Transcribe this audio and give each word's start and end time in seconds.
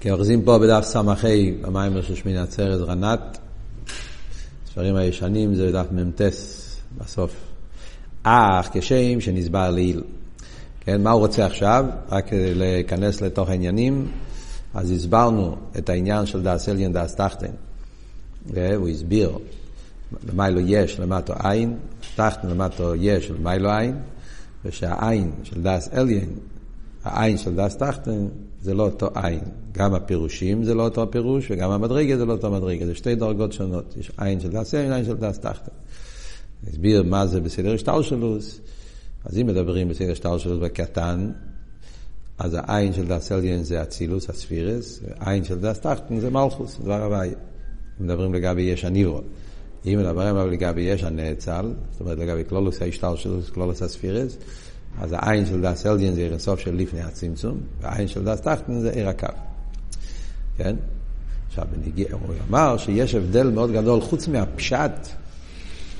כי 0.00 0.10
אוחזים 0.10 0.42
פה 0.42 0.58
בדף 0.58 0.84
ס"ה 0.84 1.02
במיימר 1.60 2.02
של 2.02 2.14
שמיני 2.14 2.38
עצרת 2.38 2.88
רנת. 2.88 3.38
הספרים 4.68 4.96
הישנים 4.96 5.54
זה 5.54 5.72
דף 5.72 5.86
מ"ט 5.92 6.20
בסוף. 6.98 7.34
אך 8.22 8.68
כשם 8.72 9.20
שנסבר 9.20 9.70
לעיל. 9.70 10.02
כן, 10.80 11.02
מה 11.02 11.10
הוא 11.10 11.20
רוצה 11.20 11.46
עכשיו? 11.46 11.84
רק 12.10 12.26
להיכנס 12.32 13.20
לתוך 13.20 13.48
העניינים. 13.48 14.08
אז 14.74 14.90
הסברנו 14.90 15.56
את 15.78 15.88
העניין 15.88 16.26
של 16.26 16.42
דאס 16.42 16.68
אליין 16.68 16.92
דאס 16.92 17.14
תחתן. 17.14 17.52
והוא 18.46 18.88
הסביר 18.88 19.38
למיילו 20.28 20.60
יש 20.60 21.00
למטו 21.00 21.34
עין, 21.44 21.76
תחתן 22.16 22.48
למטו 22.48 22.94
יש 22.94 23.30
למיילו 23.30 23.70
עין, 23.70 23.98
ושהעין 24.64 25.30
של 25.42 25.62
דאס 25.62 25.88
אליין, 25.92 26.28
העין 27.04 27.38
של 27.38 27.54
דאס 27.54 27.76
תחתן, 27.76 28.26
זה 28.66 28.74
לא 28.74 28.82
אותו 28.82 29.08
עין. 29.14 29.40
גם 29.72 29.94
הפירושים 29.94 30.64
זה 30.64 30.74
לא 30.74 30.82
אותו 30.82 31.10
פירוש, 31.10 31.50
וגם 31.50 31.70
המדרגה 31.70 32.16
זה 32.16 32.24
לא 32.24 32.32
אותו 32.32 32.50
מדרגה. 32.50 32.86
זה 32.86 32.94
שתי 32.94 33.14
דרגות 33.14 33.52
שונות. 33.52 33.94
יש 33.96 34.10
עין 34.18 34.40
של 34.40 34.50
דאס 34.50 34.74
אליין, 34.74 34.92
עין 34.92 35.04
של 35.04 35.16
דאס 35.16 35.38
תחתן. 35.38 35.72
נסביר 36.64 37.02
מה 37.02 37.26
זה 37.26 37.40
בסדר 37.40 37.74
השטלשלוס. 37.74 38.60
אז 39.24 39.38
אם 39.38 39.46
מדברים 39.46 39.88
בסדר 39.88 40.12
השטלשלוס 40.12 40.58
בקטן, 40.62 41.30
אז 42.38 42.56
העין 42.58 42.92
של 42.92 43.06
דאס 43.06 43.32
אליין 43.32 43.62
זה 43.62 43.82
אצילוס, 43.82 44.30
הספירס, 44.30 45.00
העין 45.18 45.44
של 45.44 45.60
דאס 45.60 45.80
תחתן 45.80 46.20
זה 46.20 46.30
מלכוס, 46.30 46.78
דבר 46.80 47.02
הוואי. 47.02 47.30
מדברים 48.00 48.34
לגבי 48.34 48.62
יש 48.62 48.84
הניברו. 48.84 49.20
אם 49.86 49.98
מדברים 49.98 50.50
לגבי 50.50 50.82
יש 50.82 51.04
הנאצל, 51.04 51.72
זאת 51.90 52.00
אומרת 52.00 52.18
לגבי 52.18 52.42
כלולוס 52.48 52.82
ההשתלשלוס, 52.82 53.50
כלולוס 53.50 53.82
הספירס, 53.82 54.36
אז 55.00 55.12
העין 55.12 55.46
של 55.46 55.60
דאס 55.60 55.86
אלדיאן 55.86 56.14
זה 56.14 56.20
עיר 56.20 56.34
הסוף 56.34 56.60
של 56.60 56.74
לפני 56.76 57.00
הצמצום, 57.00 57.60
והעין 57.80 58.08
של 58.08 58.24
דאס 58.24 58.40
תחתן 58.40 58.80
זה 58.80 58.90
עיר 58.90 59.08
הקו. 59.08 59.26
כן? 60.56 60.76
עכשיו, 61.48 61.64
בנגיע, 61.72 62.06
הוא 62.12 62.34
אמר 62.48 62.76
שיש 62.78 63.14
הבדל 63.14 63.50
מאוד 63.50 63.72
גדול, 63.72 64.00
חוץ 64.00 64.28
מהפשט 64.28 65.08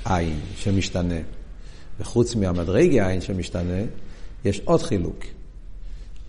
עין 0.05 0.39
שמשתנה, 0.55 1.19
וחוץ 1.99 2.35
מהמדרגי 2.35 3.01
עין 3.01 3.21
שמשתנה, 3.21 3.81
יש 4.45 4.61
עוד 4.65 4.81
חילוק. 4.81 5.25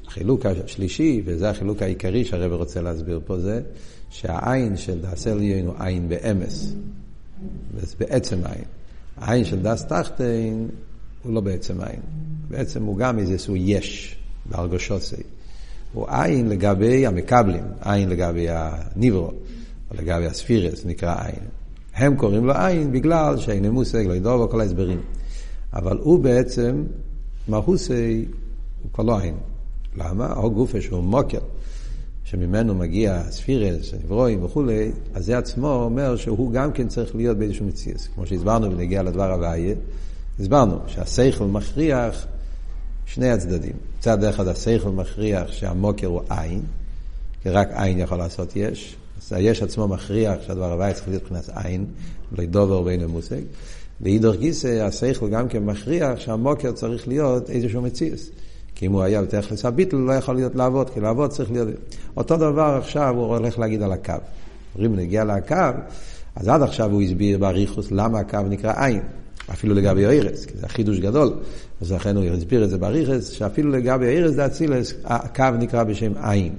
החילוק 0.07 0.47
השלישי, 0.47 1.23
וזה 1.25 1.51
החילוק 1.51 1.83
העיקרי 1.83 2.25
שהרב 2.25 2.53
רוצה 2.53 2.81
להסביר 2.81 3.21
פה, 3.27 3.39
זה 3.39 3.61
שהעין 4.11 4.77
של 4.77 5.01
דאס 5.01 5.27
עליון 5.27 5.67
הוא 5.67 5.75
עין 5.79 6.09
באמס. 6.09 6.73
זה 7.81 7.97
בעצם 7.99 8.45
עין. 8.45 8.65
העין 9.17 9.45
של 9.45 9.63
דאס 9.63 9.87
תחתן 9.87 10.67
הוא 11.23 11.35
לא 11.35 11.41
בעצם 11.41 11.81
עין. 11.81 12.01
בעצם 12.49 12.83
הוא 12.83 12.97
גם 12.97 13.19
איזה 13.19 13.39
שהוא 13.39 13.57
יש 13.61 14.17
בהרגושוסי. 14.47 15.23
הוא 15.93 16.07
עין 16.09 16.49
לגבי 16.49 17.07
המקבלים, 17.07 17.65
עין 17.81 18.09
לגבי 18.09 18.47
הניברו, 18.51 19.33
או 19.91 19.97
לגבי 19.97 20.27
הספירס, 20.27 20.85
נקרא 20.85 21.15
עין. 21.25 21.45
הם 21.95 22.17
קוראים 22.17 22.47
לו 22.47 22.53
עין 22.55 22.93
בגלל 22.93 23.37
שאין 23.37 23.71
מושג, 23.71 24.07
לא 24.07 24.15
ידעו 24.15 24.41
וכל 24.41 24.61
ההסברים. 24.61 25.01
אבל 25.73 25.99
הוא 26.03 26.19
בעצם, 26.19 26.85
מהוסי, 27.49 28.25
הוא 28.83 28.93
כבר 28.93 29.05
לא 29.05 29.21
עין. 29.21 29.35
למה? 29.97 30.33
או 30.37 30.51
גופה 30.51 30.81
שהוא 30.81 31.03
מוקר, 31.03 31.39
שממנו 32.25 32.75
מגיע 32.75 33.23
ספירס, 33.31 33.95
נברואים 34.05 34.45
וכולי, 34.45 34.93
אז 35.15 35.25
זה 35.25 35.39
עצמו 35.39 35.73
אומר 35.73 36.17
שהוא 36.17 36.53
גם 36.53 36.73
כן 36.73 36.89
צריך 36.89 37.17
להיות 37.17 37.39
באיזשהו 37.39 37.67
מציאס. 37.67 38.09
כמו 38.15 38.27
שהסברנו 38.27 38.73
ונגיע 38.73 39.03
לדבר 39.03 39.33
הוויה, 39.33 39.75
הסברנו 40.41 40.79
שהשכל 40.87 41.45
מכריח 41.45 42.27
שני 43.15 43.31
הצדדים. 43.31 43.73
צד 44.01 44.25
אחד 44.25 44.49
השכל 44.49 44.89
מכריח 44.89 45.53
שהמוקר 45.53 46.07
הוא 46.07 46.21
עין, 46.31 46.63
כי 47.43 47.51
רק 47.51 47.69
עין 47.73 47.99
יכול 47.99 48.19
לעשות 48.19 48.57
יש. 48.57 48.97
אז 49.23 49.33
היש 49.33 49.63
עצמו 49.63 49.89
מכריח 49.89 50.37
שהדבר 50.47 50.73
הוויה 50.73 50.95
צריך 50.95 51.09
להיות 51.09 51.23
מבחינת 51.23 51.51
עין, 51.55 51.87
לא 52.39 52.45
דובר 52.45 52.83
ואין 52.83 53.05
מושג. 53.05 53.41
ואידור 54.01 54.35
גיסא, 54.35 54.83
השכל 54.83 55.29
גם 55.29 55.49
כן 55.49 55.65
מכריח 55.65 56.21
שהמוקר 56.21 56.73
צריך 56.73 57.09
להיות 57.09 57.51
איזשהו 57.51 57.83
מציאס. 57.83 58.31
כי 58.75 58.87
אם 58.87 58.93
הוא 58.93 59.03
היה 59.03 59.23
בתכלס 59.23 59.65
הביטל, 59.65 59.97
לא 59.97 60.13
יכול 60.13 60.35
להיות 60.35 60.55
לעבוד, 60.55 60.91
כי 60.91 61.01
לעבוד 61.01 61.31
צריך 61.31 61.51
להיות... 61.51 61.69
אותו 62.17 62.37
דבר 62.37 62.79
עכשיו 62.83 63.15
הוא 63.17 63.37
הולך 63.37 63.59
להגיד 63.59 63.83
על 63.83 63.93
הקו. 63.93 64.13
אומרים, 64.75 64.97
נגיע 64.97 65.25
לקו, 65.25 65.57
אז 66.37 66.49
עד 66.49 66.63
עכשיו 66.63 66.91
הוא 66.91 67.03
הסביר 67.03 67.39
באריכוס 67.39 67.91
למה 67.91 68.19
הקו 68.19 68.39
נקרא 68.49 68.85
עין. 68.85 69.01
אפילו 69.53 69.75
לגבי 69.75 70.07
ארז, 70.07 70.45
כי 70.45 70.59
זה 70.59 70.69
חידוש 70.69 70.99
גדול. 70.99 71.35
אז 71.81 71.93
לכן 71.93 72.17
הוא 72.17 72.25
הסביר 72.25 72.65
את 72.65 72.71
זה 72.71 72.79
באריכס, 72.79 73.31
שאפילו 73.31 73.71
לגבי 73.71 74.07
ארז 74.07 74.37
דאצילס, 74.37 74.95
הקו 75.05 75.45
נקרא 75.59 75.85
בשם 75.85 76.13
עין. 76.23 76.55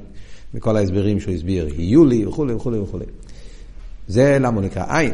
מכל 0.54 0.78
ההסברים 0.78 1.20
שהוא 1.20 1.34
הסביר, 1.34 1.68
יהיו 1.78 2.06
לי 2.06 2.26
וכולי 2.26 2.54
וכולי 2.54 2.80
וכולי. 2.80 3.06
זה 4.08 4.38
למה 4.40 4.58
הוא 4.58 4.66
נקרא 4.66 4.98
עין. 4.98 5.14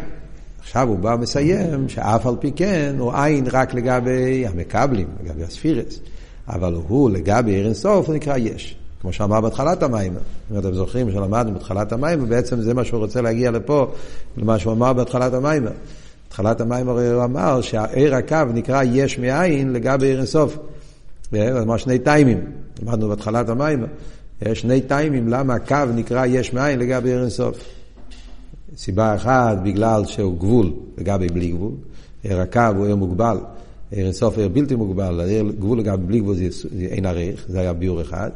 עכשיו 0.59 0.87
הוא 0.87 0.99
בא 0.99 1.15
ומסיים 1.19 1.89
שאף 1.89 2.25
על 2.25 2.35
פי 2.39 2.51
כן 2.55 2.95
הוא 2.99 3.13
עין 3.13 3.45
רק 3.51 3.73
לגבי 3.73 4.47
המקבלים, 4.47 5.07
לגבי 5.23 5.43
הספירס. 5.43 5.99
אבל 6.47 6.73
הוא 6.87 7.09
לגבי 7.09 7.51
עיר 7.51 7.65
אינסוף, 7.65 8.07
הוא 8.07 8.15
נקרא 8.15 8.37
יש. 8.37 8.75
כמו 9.01 9.13
שאמר 9.13 9.41
בהתחלת 9.41 9.83
המים. 9.83 10.13
אם 10.51 10.59
אתם 10.59 10.73
זוכרים 10.73 11.11
שלמדנו 11.11 11.53
בהתחלת 11.53 11.91
המים, 11.91 12.23
ובעצם 12.23 12.61
זה 12.61 12.73
מה 12.73 12.85
שהוא 12.85 12.99
רוצה 12.99 13.21
להגיע 13.21 13.51
לפה, 13.51 13.91
למה 14.37 14.59
שהוא 14.59 14.73
אמר 14.73 14.93
בהתחלת 14.93 15.33
המים. 15.33 15.67
בהתחלת 16.35 16.61
המים 16.61 16.89
הרי 16.89 17.11
הוא 17.11 17.23
אמר 17.23 17.61
שהעיר 17.61 18.15
הקו 18.15 18.37
נקרא 18.53 18.83
יש 18.83 19.19
מאין 19.19 19.73
לגבי 19.73 20.05
עיר 20.05 20.17
אינסוף. 20.17 20.57
הוא 21.31 21.39
אמר 21.61 21.77
שני 21.77 21.99
טיימים, 21.99 22.39
למדנו 22.81 23.09
בהתחלת 23.09 23.49
המים. 23.49 23.83
יש 24.41 24.61
שני 24.61 24.81
טיימים 24.81 25.27
למה 25.27 25.53
הקו 25.53 25.77
נקרא 25.95 26.25
יש 26.25 26.53
מאין 26.53 26.79
לגבי 26.79 27.09
עיר 27.09 27.21
אינסוף. 27.21 27.57
סיבה 28.77 29.15
אחת, 29.15 29.57
בגלל 29.63 30.05
שהוא 30.05 30.37
גבול 30.37 30.73
לגבי 30.97 31.27
בלי 31.27 31.51
גבול. 31.51 31.71
עיר 32.23 32.41
הקו 32.41 32.61
הוא 32.77 32.85
עיר 32.85 32.95
מוגבל. 32.95 33.37
עיר 33.91 34.05
אינסוף 34.05 34.37
עיר 34.37 34.47
בלתי 34.47 34.75
מוגבל, 34.75 35.21
עיר 35.21 35.51
גבול 35.59 35.79
לגבי 35.79 36.03
בלי 36.07 36.19
גבול 36.19 36.35
זה 36.35 36.47
אין 36.75 37.05
עריך, 37.05 37.45
זה 37.49 37.59
היה 37.59 37.73
ביור 37.73 38.01
אחד. 38.01 38.29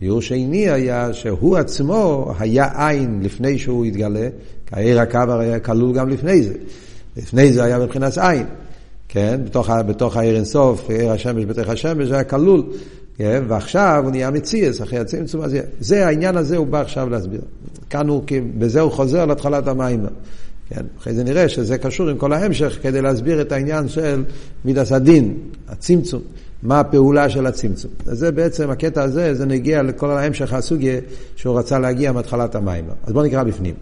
ביור 0.00 0.22
שני 0.22 0.70
היה 0.70 1.12
שהוא 1.12 1.56
עצמו 1.56 2.32
היה 2.38 2.88
עין 2.88 3.20
לפני 3.22 3.58
שהוא 3.58 3.84
התגלה, 3.84 4.28
כי 4.66 4.74
העיר 4.74 5.00
הקו 5.00 5.40
היה 5.40 5.60
כלול 5.60 5.94
גם 5.94 6.08
לפני 6.08 6.42
זה. 6.42 6.54
לפני 7.18 7.52
זה 7.52 7.64
היה 7.64 7.78
מבחינת 7.78 8.18
עין, 8.18 8.46
כן? 9.08 9.40
בתוך, 9.44 9.70
בתוך 9.70 10.16
העיר 10.16 10.36
אינסוף, 10.36 10.90
עיר 10.90 11.12
השמש 11.12 11.44
בתוך 11.44 11.68
השמש, 11.68 12.08
זה 12.08 12.14
היה 12.14 12.24
כלול. 12.24 12.62
כן? 13.18 13.44
ועכשיו 13.48 14.00
הוא 14.04 14.10
נהיה 14.10 14.30
מציאס, 14.30 14.82
אחרי 14.82 14.98
הצמצום 14.98 15.40
הזה. 15.40 15.60
זה 15.80 16.06
העניין 16.06 16.36
הזה 16.36 16.56
הוא 16.56 16.66
בא 16.66 16.80
עכשיו 16.80 17.10
להסביר. 17.10 17.40
כאן 17.90 18.08
הוא, 18.08 18.22
בזה 18.58 18.80
הוא 18.80 18.92
חוזר 18.92 19.26
להתחלת 19.26 19.68
המים. 19.68 20.06
כן? 20.68 20.82
אחרי 20.98 21.14
זה 21.14 21.24
נראה 21.24 21.48
שזה 21.48 21.78
קשור 21.78 22.08
עם 22.08 22.18
כל 22.18 22.32
ההמשך 22.32 22.78
כדי 22.82 23.02
להסביר 23.02 23.40
את 23.40 23.52
העניין 23.52 23.88
של 23.88 24.24
מידס 24.64 24.92
הדין, 24.92 25.34
הצמצום, 25.68 26.22
מה 26.62 26.80
הפעולה 26.80 27.30
של 27.30 27.46
הצמצום. 27.46 27.90
אז 28.06 28.18
זה 28.18 28.32
בעצם, 28.32 28.70
הקטע 28.70 29.02
הזה, 29.02 29.34
זה 29.34 29.46
נגיע 29.46 29.82
לכל 29.82 30.10
ההמשך 30.10 30.52
הסוגיה 30.52 31.00
שהוא 31.36 31.58
רצה 31.58 31.78
להגיע 31.78 32.12
מהתחלת 32.12 32.54
המים. 32.54 32.84
אז 33.04 33.12
בואו 33.12 33.24
נקרא 33.24 33.42
בפנים. 33.42 33.74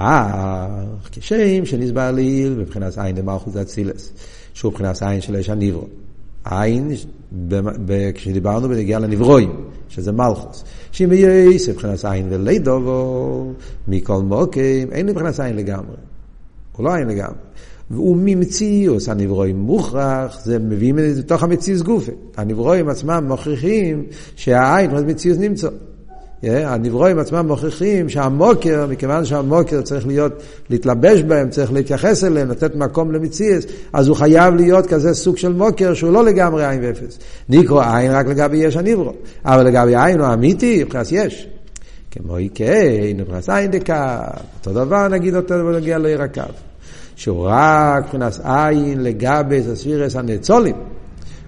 אה, 0.00 0.84
כשם 1.12 1.64
שנסבר 1.64 2.10
לעיל 2.10 2.54
מבחינת 2.58 2.98
עין 2.98 3.16
למלכות 3.16 3.56
אצילס, 3.56 4.12
שהוא 4.54 4.72
מבחינת 4.72 5.02
עין 5.02 5.20
של 5.20 5.36
אש 5.36 5.50
הניברו. 5.50 5.86
עין, 6.44 6.92
כשדיברנו 8.14 8.68
בנגיעה 8.68 9.00
לנברואים, 9.00 9.64
שזה 9.88 10.12
מלכוס. 10.12 10.64
שאם 10.92 11.12
יהיה 11.12 11.50
מבחינת 11.68 12.04
עין 12.04 12.26
ולידובו, 12.30 13.52
מכל 13.88 14.22
מוקים, 14.22 14.92
אין 14.92 15.06
מבחינת 15.06 15.40
עין 15.40 15.56
לגמרי. 15.56 15.96
הוא 16.76 16.84
לא 16.84 16.94
עין 16.94 17.08
לגמרי. 17.08 17.36
והוא 17.90 18.16
ממציאוס 18.20 19.08
הנברואים 19.08 19.56
מוכרח, 19.56 20.44
זה 20.44 20.58
מביאים 20.58 20.98
את 20.98 21.14
זה 21.14 21.20
לתוך 21.20 21.42
המציאוס 21.42 21.82
גופה. 21.82 22.12
הנברואים 22.36 22.88
עצמם 22.88 23.24
מוכיחים 23.28 24.06
שהעין, 24.36 24.90
מציאוס 25.06 25.38
נמצא. 25.38 25.68
הנברואים 26.42 27.18
עצמם 27.18 27.46
מוכיחים 27.46 28.08
שהמוקר, 28.08 28.86
מכיוון 28.90 29.24
שהמוקר 29.24 29.82
צריך 29.82 30.06
להיות, 30.06 30.42
להתלבש 30.70 31.22
בהם, 31.22 31.50
צריך 31.50 31.72
להתייחס 31.72 32.24
אליהם, 32.24 32.50
לתת 32.50 32.74
מקום 32.74 33.12
למציאס, 33.12 33.64
אז 33.92 34.08
הוא 34.08 34.16
חייב 34.16 34.54
להיות 34.54 34.86
כזה 34.86 35.14
סוג 35.14 35.36
של 35.36 35.52
מוקר 35.52 35.94
שהוא 35.94 36.12
לא 36.12 36.24
לגמרי 36.24 36.66
עין 36.66 36.80
ואפס. 36.82 37.18
ניקרו 37.48 37.80
עין 37.80 38.12
רק 38.12 38.26
לגבי 38.26 38.56
יש 38.56 38.76
הנברו, 38.76 39.12
אבל 39.44 39.66
לגבי 39.66 39.96
עין 39.96 40.20
הוא 40.20 40.32
אמיתי, 40.32 40.84
מבחינת 40.84 41.06
יש. 41.10 41.48
כמו 42.10 42.36
איקי, 42.36 43.14
מבחינת 43.16 43.48
עין 43.48 43.70
דקה, 43.70 44.20
אותו 44.58 44.72
דבר 44.72 45.08
נגיד 45.08 45.34
אותו 45.36 45.58
דבר 45.58 45.76
נגיע 45.76 45.98
לעיר 45.98 46.22
הקו. 46.22 46.42
שהוא 47.16 47.46
רק 47.50 48.04
מבחינת 48.04 48.40
עין 48.44 49.02
לגבי 49.02 49.62
ספירס 49.74 50.16
הנצולים. 50.16 50.74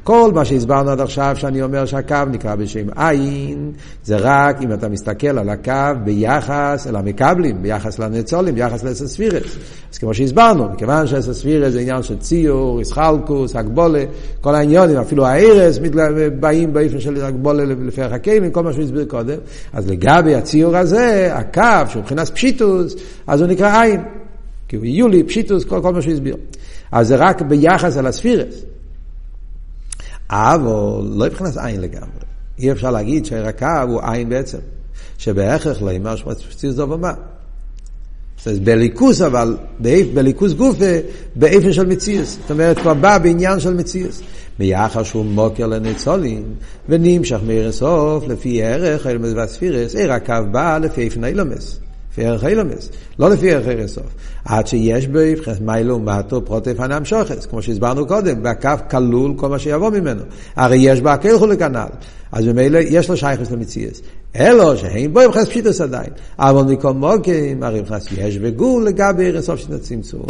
כל 0.04 0.30
מה 0.34 0.44
שהסברנו 0.44 0.90
עד 0.90 1.00
עכשיו, 1.00 1.36
שאני 1.38 1.62
אומר 1.62 1.86
שהקו 1.86 2.16
נקרא 2.30 2.54
בשם 2.54 2.86
עין, 2.96 3.72
זה 4.04 4.16
רק 4.20 4.62
אם 4.62 4.72
אתה 4.72 4.88
מסתכל 4.88 5.38
על 5.38 5.48
הקו 5.48 5.72
ביחס 6.04 6.86
אל 6.86 6.96
המקבלים, 6.96 7.62
ביחס 7.62 7.98
לנצולים, 7.98 8.54
ביחס 8.54 8.84
לאסספירס. 8.84 9.56
אז 9.92 9.98
כמו 9.98 10.14
שהסברנו, 10.14 10.68
מכיוון 10.68 11.06
שאסספירס 11.06 11.72
זה 11.72 11.80
עניין 11.80 12.02
של 12.02 12.18
ציור, 12.18 12.78
איסחלקוס, 12.78 13.56
הגבולה, 13.56 14.04
כל 14.40 14.54
העניונים, 14.54 14.96
אפילו 14.96 15.26
הארס 15.26 15.78
באים 16.40 16.72
באופן 16.72 17.00
של 17.00 17.24
הגבולה 17.24 17.64
לפי 17.64 18.02
החכלים, 18.02 18.50
כל 18.50 18.62
מה 18.62 18.72
שהוא 18.72 18.84
הסביר 18.84 19.04
קודם. 19.04 19.38
אז 19.72 19.90
לגבי 19.90 20.34
הציור 20.34 20.76
הזה, 20.76 21.34
הקו, 21.34 21.90
שהוא 21.90 22.02
מבחינת 22.02 22.28
פשיטוס, 22.28 22.94
אז 23.26 23.40
הוא 23.40 23.48
נקרא 23.48 23.82
עין. 23.82 24.00
כי 24.68 24.76
הוא 24.76 24.84
יולי, 24.84 25.22
פשיטוס, 25.22 25.64
כל, 25.64 25.82
כל 25.82 25.92
מה 25.92 26.02
שהוא 26.02 26.12
הסביר. 26.12 26.36
אז 26.92 27.08
זה 27.08 27.16
רק 27.16 27.42
ביחס 27.42 27.96
על 27.96 28.06
הספירס. 28.06 28.64
אבל 30.30 31.04
לא 31.04 31.26
מבחינת 31.26 31.56
עין 31.56 31.80
לגמרי. 31.80 32.24
אי 32.58 32.72
אפשר 32.72 32.90
להגיד 32.90 33.26
שהקו 33.26 33.66
הוא 33.88 34.00
עין 34.02 34.28
בעצם. 34.28 34.58
שבהכרח 35.18 35.82
לא 35.82 35.90
יאמר 35.90 36.16
שפציץ 36.16 36.74
דוב 36.74 36.96
מה. 36.96 37.12
בליכוס 38.64 39.20
אבל, 39.20 39.56
בליכוס 40.14 40.52
גופה, 40.52 40.98
באיפן 41.36 41.72
של 41.72 41.86
מציאס. 41.86 42.38
זאת 42.40 42.50
אומרת, 42.50 42.78
כבר 42.78 42.94
בא 42.94 43.18
בעניין 43.18 43.60
של 43.60 43.74
מציאס. 43.74 44.22
ביחס 44.58 45.06
שהוא 45.06 45.24
מוקר 45.24 45.66
לניצולים, 45.66 46.42
ונמשך 46.88 47.38
מעיר 47.46 47.72
סוף 47.72 48.28
לפי 48.28 48.62
ערך 48.62 49.06
אילמס 49.06 49.32
והספירס, 49.36 49.94
עיר 49.94 50.12
הקו 50.12 50.34
בא 50.50 50.78
לפי 50.78 51.02
איפן 51.02 51.24
אילמס. 51.24 51.80
לפי 52.18 52.26
ערך 52.26 52.44
אילמס, 52.44 52.90
לא 53.18 53.30
לפי 53.30 53.52
ערך 53.52 53.66
ערך 53.66 53.86
סוף. 53.86 54.04
עד 54.44 54.66
שיש 54.66 55.04
יבחס 55.04 55.60
מיילו 55.60 55.96
ומטו 55.96 56.44
פרוטי 56.44 56.74
פנם 56.74 57.04
שוחס, 57.04 57.46
כמו 57.46 57.62
שהסברנו 57.62 58.06
קודם, 58.06 58.44
והקו 58.44 58.70
כלול 58.90 59.32
כל 59.36 59.48
מה 59.48 59.58
שיבוא 59.58 59.90
ממנו. 59.90 60.22
הרי 60.56 60.76
יש 60.76 61.00
בה 61.00 61.12
הכלכו 61.12 61.46
לכנ"ל. 61.46 61.88
אז 62.32 62.46
ממילא 62.46 62.78
יש 62.78 63.10
לו 63.10 63.16
שייכוס 63.16 63.50
למציאס. 63.50 64.02
אלו 64.36 64.76
שאין 64.76 65.12
בו 65.12 65.22
יבחס 65.22 65.48
פשיטוס 65.48 65.80
עדיין. 65.80 66.10
אבל 66.38 66.72
מכל 66.72 66.92
מוקים, 66.92 67.62
הרי 67.62 67.78
יבחס 67.78 68.06
יש 68.16 68.38
וגול 68.40 68.84
לגבי 68.86 69.26
ערך 69.26 69.40
סוף 69.40 69.60
של 69.60 69.74
הצמצום. 69.74 70.26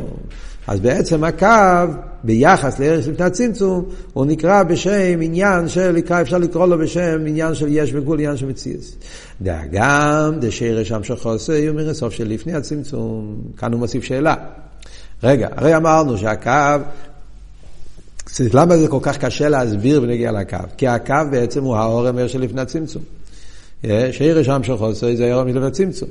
אז 0.68 0.80
בעצם 0.80 1.24
הקו, 1.24 1.92
ביחס 2.24 2.78
לערך 2.78 3.08
לפני 3.08 3.26
הצמצום, 3.26 3.84
הוא 4.12 4.26
נקרא 4.26 4.62
בשם 4.62 5.20
עניין 5.22 5.68
של, 5.68 5.98
אפשר 6.22 6.38
לקרוא 6.38 6.66
לו 6.66 6.78
בשם 6.78 7.24
עניין 7.26 7.54
של 7.54 7.66
יש 7.70 7.90
וגול, 7.94 8.18
עניין 8.18 8.36
של 8.36 8.46
מציאס. 8.46 8.96
דאגם 9.42 10.34
דשרש 10.40 10.92
שחוסה 11.02 11.58
יאמר 11.58 11.94
סוף 11.94 12.12
של 12.12 12.28
לפני 12.28 12.54
הצמצום. 12.54 13.36
כאן 13.56 13.72
הוא 13.72 13.80
מוסיף 13.80 14.04
שאלה. 14.04 14.34
רגע, 15.22 15.48
הרי 15.56 15.76
אמרנו 15.76 16.18
שהקו, 16.18 16.84
למה 18.54 18.76
זה 18.76 18.88
כל 18.88 19.00
כך 19.02 19.18
קשה 19.18 19.48
להסביר 19.48 20.00
בנגיע 20.00 20.32
לקו? 20.32 20.56
כי 20.76 20.88
הקו 20.88 21.14
בעצם 21.30 21.64
הוא 21.64 21.76
האור 21.76 22.06
המר 22.06 22.28
של 22.28 22.40
לפני 22.40 22.60
הצמצום. 22.60 23.02
שרש 24.12 24.46
שם 24.46 24.62
שחוסה 24.62 25.14
זה 25.14 25.32
האור 25.32 25.44
מלפני 25.44 25.66
הצמצום. 25.66 26.08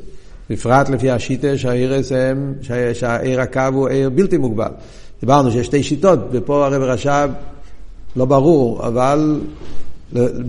בפרט 0.50 0.90
לפי 0.90 1.12
השיטה 1.12 1.58
שהעירס 1.58 2.12
הם, 2.12 2.54
שהעיר 2.94 3.42
הקו 3.42 3.62
הוא 3.74 3.88
עיר 3.88 4.10
בלתי 4.10 4.38
מוגבל. 4.38 4.72
דיברנו 5.20 5.52
שיש 5.52 5.66
שתי 5.66 5.84
שיטות, 5.84 6.20
ופה 6.32 6.66
הרב 6.66 6.82
רש"ב 6.82 7.30
לא 8.16 8.26
ברור, 8.26 8.88
אבל 8.88 9.42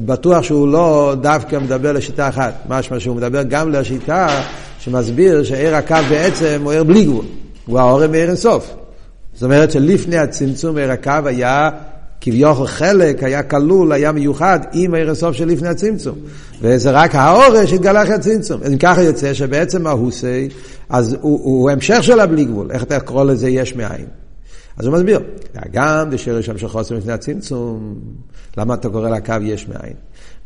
בטוח 0.05 0.43
שהוא 0.43 0.69
לא 0.69 1.15
דווקא 1.21 1.57
מדבר 1.57 1.93
לשיטה 1.93 2.29
אחת, 2.29 2.55
משמע 2.69 3.01
שהוא 3.01 3.17
מדבר 3.17 3.43
גם 3.43 3.73
לשיטה 3.73 4.43
שמסביר 4.79 5.45
שעיר 5.45 5.77
הקו 5.77 5.97
בעצם 6.09 6.61
הוא 6.63 6.73
עיר 6.73 6.85
בלי 6.85 7.05
גבול, 7.05 7.25
הוא 7.67 7.79
העורם 7.79 8.11
מעיר 8.11 8.29
אינסוף. 8.29 8.75
זאת 9.35 9.43
אומרת 9.43 9.71
שלפני 9.71 10.17
הצמצום 10.17 10.77
עיר 10.77 10.91
הקו 10.91 11.13
היה 11.25 11.71
כביכול 12.21 12.67
חלק, 12.67 13.23
היה 13.23 13.43
כלול, 13.43 13.93
היה 13.93 14.13
מיוחד 14.13 14.61
עם 14.73 14.95
אינסוף 14.95 15.37
של 15.37 15.49
לפני 15.49 15.69
הצמצום. 15.69 16.19
וזה 16.61 16.91
רק 16.91 17.15
האורש 17.15 17.71
שהתגלה 17.71 18.03
אחרי 18.03 18.15
הצמצום. 18.15 18.61
אם 18.73 18.79
ככה 18.79 19.03
יוצא 19.03 19.35
שבעצם 19.35 19.87
ההוסי, 19.87 20.49
אז 20.89 21.17
הוא, 21.21 21.41
הוא 21.43 21.71
המשך 21.71 21.99
של 22.03 22.21
הבלי 22.21 22.45
גבול, 22.45 22.71
איך 22.71 22.83
אתה 22.83 23.01
קורא 23.01 23.25
לזה 23.25 23.49
יש 23.49 23.77
מאין. 23.77 24.07
אז 24.77 24.87
הוא 24.87 24.95
מסביר, 24.95 25.21
גם 25.73 26.11
בשרש 26.11 26.47
שם 26.47 26.59
שחוסר 26.59 26.95
לפני 26.95 27.13
הצמצום, 27.13 27.95
למה 28.57 28.75
אתה 28.75 28.89
קורא 28.89 29.11
לקו 29.11 29.35
יש 29.43 29.69
מאין? 29.69 29.95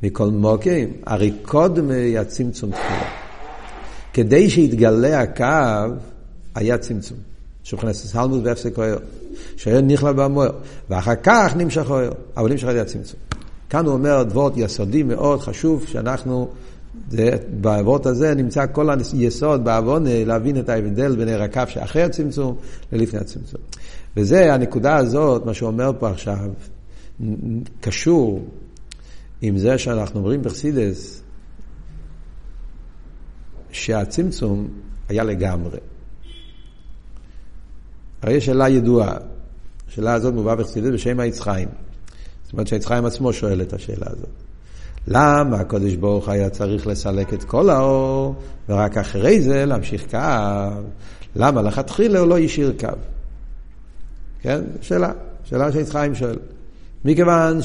מכל 0.03 0.31
מוקים, 0.31 0.93
הרי 1.07 1.33
קודמי 1.43 2.19
הצמצום 2.19 2.71
תחילה. 2.71 3.11
כדי 4.13 4.51
שיתגלה 4.51 5.21
הקו, 5.21 5.95
היה 6.55 6.79
צמצום. 6.79 7.19
שמכנס 7.63 8.07
סלמוס 8.07 8.41
והפסק 8.45 8.79
אוהר. 8.79 8.99
שהיה 9.57 9.81
נכלל 9.81 10.13
במוהר. 10.13 10.51
ואחר 10.91 11.15
כך 11.23 11.53
נמשך 11.57 11.91
אוהר. 11.91 12.13
אבל 12.37 12.51
נמשך 12.51 12.69
על 12.69 12.79
הצמצום. 12.79 13.21
כאן 13.71 13.87
הוא 13.87 13.95
אומר 13.95 14.25
דבort 14.33 14.53
יסודי 14.57 15.03
מאוד 15.03 15.41
חשוב 15.41 15.85
שאנחנו, 15.87 16.49
בעבורת 17.61 18.07
הזה 18.07 18.35
נמצא 18.35 18.65
כל 18.73 18.89
היסוד 19.13 19.65
בעוון 19.65 20.05
להבין 20.07 20.59
את 20.59 20.69
ההבדל 20.69 21.17
בין 21.17 21.29
הקו 21.29 21.63
שאחרי 21.69 22.03
הצמצום 22.03 22.57
ללפני 22.93 23.21
הצמצום. 23.21 23.61
וזה, 24.17 24.55
הנקודה 24.55 24.97
הזאת, 24.97 25.47
מה 25.47 25.55
שהוא 25.55 25.67
אומר 25.67 25.93
פה 25.99 26.11
עכשיו, 26.11 26.51
קשור 27.81 28.45
עם 29.43 29.59
זה 29.59 29.79
שאנחנו 29.79 30.21
אומרים 30.21 30.43
בחסידס 30.43 31.23
שהצמצום 33.71 34.69
היה 35.09 35.25
לגמרי. 35.25 35.79
הרי 38.23 38.35
יש 38.35 38.47
שאלה 38.47 38.69
ידועה, 38.69 39.17
השאלה 39.89 40.15
הזאת 40.15 40.35
מובאה 40.35 40.57
בחסידס 40.57 40.91
בשם 40.93 41.21
היצחיים. 41.21 41.69
זאת 42.45 42.53
אומרת 42.53 42.67
שהיצחיים 42.67 43.05
עצמו 43.05 43.33
שואל 43.33 43.63
את 43.63 43.73
השאלה 43.73 44.07
הזאת. 44.07 44.29
למה 45.09 45.57
הקדוש 45.57 45.95
ברוך 45.95 46.29
היה 46.29 46.51
צריך 46.51 46.87
לסלק 46.87 47.35
את 47.35 47.45
כל 47.45 47.71
האור, 47.71 48.35
ורק 48.69 48.97
אחרי 48.97 49.43
זה 49.43 49.67
להמשיך 49.67 50.11
קו? 50.11 50.19
למה 51.37 51.63
לכתחילה 51.63 52.19
הוא 52.19 52.29
לא 52.29 52.39
השאיר 52.39 52.73
קו? 52.81 52.89
כן? 54.41 54.61
שאלה, 54.81 55.13
שאלה 55.45 55.73
שיצחיים 55.73 56.15
שואל. 56.15 56.37
מכיוון 57.05 57.59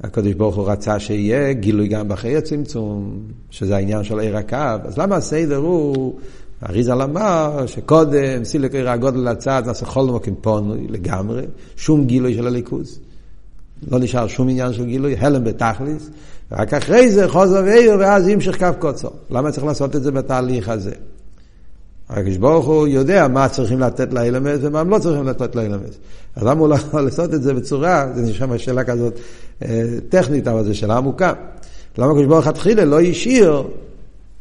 שהקדוש 0.00 0.34
ברוך 0.34 0.56
הוא 0.56 0.70
רצה 0.70 1.00
שיהיה 1.00 1.52
גילוי 1.52 1.88
גם 1.88 2.08
בחיי 2.08 2.36
הצמצום, 2.36 3.22
שזה 3.50 3.76
העניין 3.76 4.04
של 4.04 4.18
עיר 4.18 4.36
הקו, 4.36 4.56
אז 4.84 4.98
למה 4.98 5.16
הסדר 5.16 5.56
הוא, 5.56 6.18
אריזל 6.68 7.02
אמר 7.02 7.66
שקודם 7.66 8.44
סילק 8.44 8.74
עיר 8.74 8.90
הגודל 8.90 9.30
לצד, 9.30 9.62
נעשה 9.66 9.86
כל 9.86 10.04
מוקים 10.04 10.34
פונוי 10.40 10.86
לגמרי, 10.88 11.42
שום 11.76 12.04
גילוי 12.04 12.34
של 12.34 12.46
הליכוז. 12.46 12.98
לא 13.90 13.98
נשאר 13.98 14.26
שום 14.26 14.48
עניין 14.48 14.72
של 14.72 14.84
גילוי, 14.84 15.16
הלם 15.16 15.44
בתכליס, 15.44 16.10
רק 16.52 16.74
אחרי 16.74 17.10
זה 17.10 17.28
חוזר 17.28 17.62
ועיר 17.64 17.96
ואז 17.98 18.28
ימשך 18.28 18.58
קו 18.58 18.66
קוצו. 18.78 19.08
למה 19.30 19.52
צריך 19.52 19.64
לעשות 19.64 19.96
את 19.96 20.02
זה 20.02 20.12
בתהליך 20.12 20.68
הזה? 20.68 20.92
הקדוש 22.08 22.36
ברוך 22.36 22.66
הוא 22.66 22.86
יודע 22.86 23.28
מה 23.28 23.48
צריכים 23.48 23.80
לתת 23.80 24.12
לאלמס 24.12 24.58
ומה 24.60 24.80
הם 24.80 24.90
לא 24.90 24.98
צריכים 24.98 25.26
לתת 25.26 25.56
לאלמס. 25.56 25.98
אז 26.36 26.42
למה 26.42 26.60
הוא 26.60 26.68
לא 26.68 26.76
לעשות 27.04 27.34
את 27.34 27.42
זה 27.42 27.54
בצורה, 27.54 28.06
זה 28.14 28.22
נשמע 28.22 28.58
שאלה 28.58 28.84
כזאת 28.84 29.14
אה, 29.62 29.84
טכנית, 30.08 30.48
אבל 30.48 30.64
זו 30.64 30.74
שאלה 30.74 30.96
עמוקה. 30.96 31.32
למה 31.98 32.10
הקדוש 32.10 32.26
ברוך 32.26 32.46
התחילה 32.46 32.84
לא 32.84 33.00
השאיר 33.00 33.62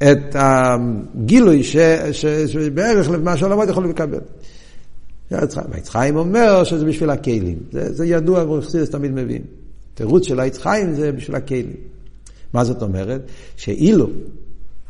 את 0.04 0.36
הגילוי 0.36 1.64
שבערך 2.48 3.10
למה 3.10 3.38
שהעולמות 3.38 3.70
יכולים 3.70 3.90
לקבל. 3.90 4.20
היצחיים 5.72 6.16
אומר 6.16 6.64
שזה 6.64 6.86
בשביל 6.86 7.10
הכלים. 7.10 7.58
זה, 7.72 7.94
זה 7.94 8.06
ידוע, 8.06 8.52
וחסידס 8.52 8.90
תמיד 8.90 9.12
מבין. 9.12 9.42
תירוץ 9.94 10.28
של 10.28 10.40
היצחיים 10.40 10.94
זה 10.94 11.12
בשביל 11.12 11.36
הכלים. 11.36 11.74
מה 12.54 12.64
זאת 12.64 12.82
אומרת? 12.82 13.22
שאילו 13.56 14.08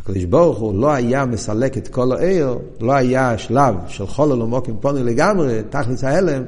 הקדוש 0.01 0.23
ברוך 0.23 0.59
הוא 0.59 0.81
לא 0.81 0.91
היה 0.91 1.25
מסלק 1.25 1.77
את 1.77 1.87
כל 1.87 2.11
העיר, 2.11 2.57
לא 2.81 2.93
היה 2.93 3.37
שלב 3.37 3.75
של 3.87 4.07
חולל 4.07 4.41
ומוקים 4.41 4.75
פוני 4.81 5.03
לגמרי, 5.03 5.61
תכלס 5.69 6.03
ההלם, 6.03 6.43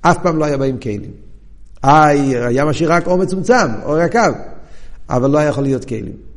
אף 0.00 0.16
פעם 0.22 0.38
לא 0.38 0.44
היה 0.44 0.56
באים 0.56 0.78
כלים. 0.78 1.10
היה 1.82 2.64
משאיר 2.64 2.92
רק 2.92 3.06
אור 3.06 3.18
מצומצם, 3.18 3.66
אור 3.84 3.96
הקו, 3.96 4.20
אבל 5.10 5.30
לא 5.30 5.38
היה 5.38 5.48
יכול 5.48 5.64
להיות 5.64 5.84
כלים. 5.84 6.31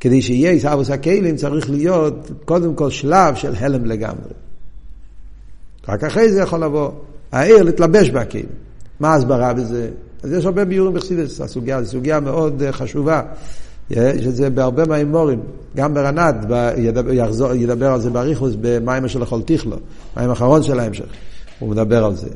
כדי 0.00 0.22
שיהיה 0.22 0.50
עיסאוויס 0.50 0.90
הכלים 0.90 1.36
צריך 1.36 1.70
להיות 1.70 2.30
קודם 2.44 2.74
כל 2.74 2.90
שלב 2.90 3.34
של 3.34 3.54
הלם 3.58 3.84
לגמרי. 3.84 4.32
רק 5.88 6.04
אחרי 6.04 6.32
זה 6.32 6.40
יכול 6.40 6.64
לבוא 6.64 6.90
העיר 7.32 7.62
להתלבש 7.62 8.10
בכלים. 8.10 8.46
מה 9.00 9.08
ההסברה 9.08 9.54
בזה? 9.54 9.90
אז 10.22 10.32
יש 10.32 10.46
הרבה 10.46 10.64
ביורים 10.64 10.94
בחסידס, 10.94 11.40
הסוגיה, 11.40 11.82
זו 11.82 11.90
סוגיה 11.90 12.20
מאוד 12.20 12.62
אה, 12.62 12.72
חשובה. 12.72 13.22
יש 13.90 14.26
את 14.26 14.34
זה 14.34 14.50
בהרבה 14.50 14.86
מהאמורים, 14.86 15.40
גם 15.76 15.94
ברנת, 15.94 16.34
ידבר, 16.76 17.54
ידבר 17.54 17.92
על 17.92 18.00
זה 18.00 18.10
באריכוס 18.10 18.54
במים 18.60 19.08
של 19.08 19.22
אכול 19.22 19.42
תכלו, 19.44 19.76
מים 20.16 20.30
אחרון 20.30 20.62
של 20.62 20.80
ההמשך, 20.80 21.04
הוא 21.58 21.68
מדבר 21.68 22.04
על 22.04 22.14
זה. 22.14 22.28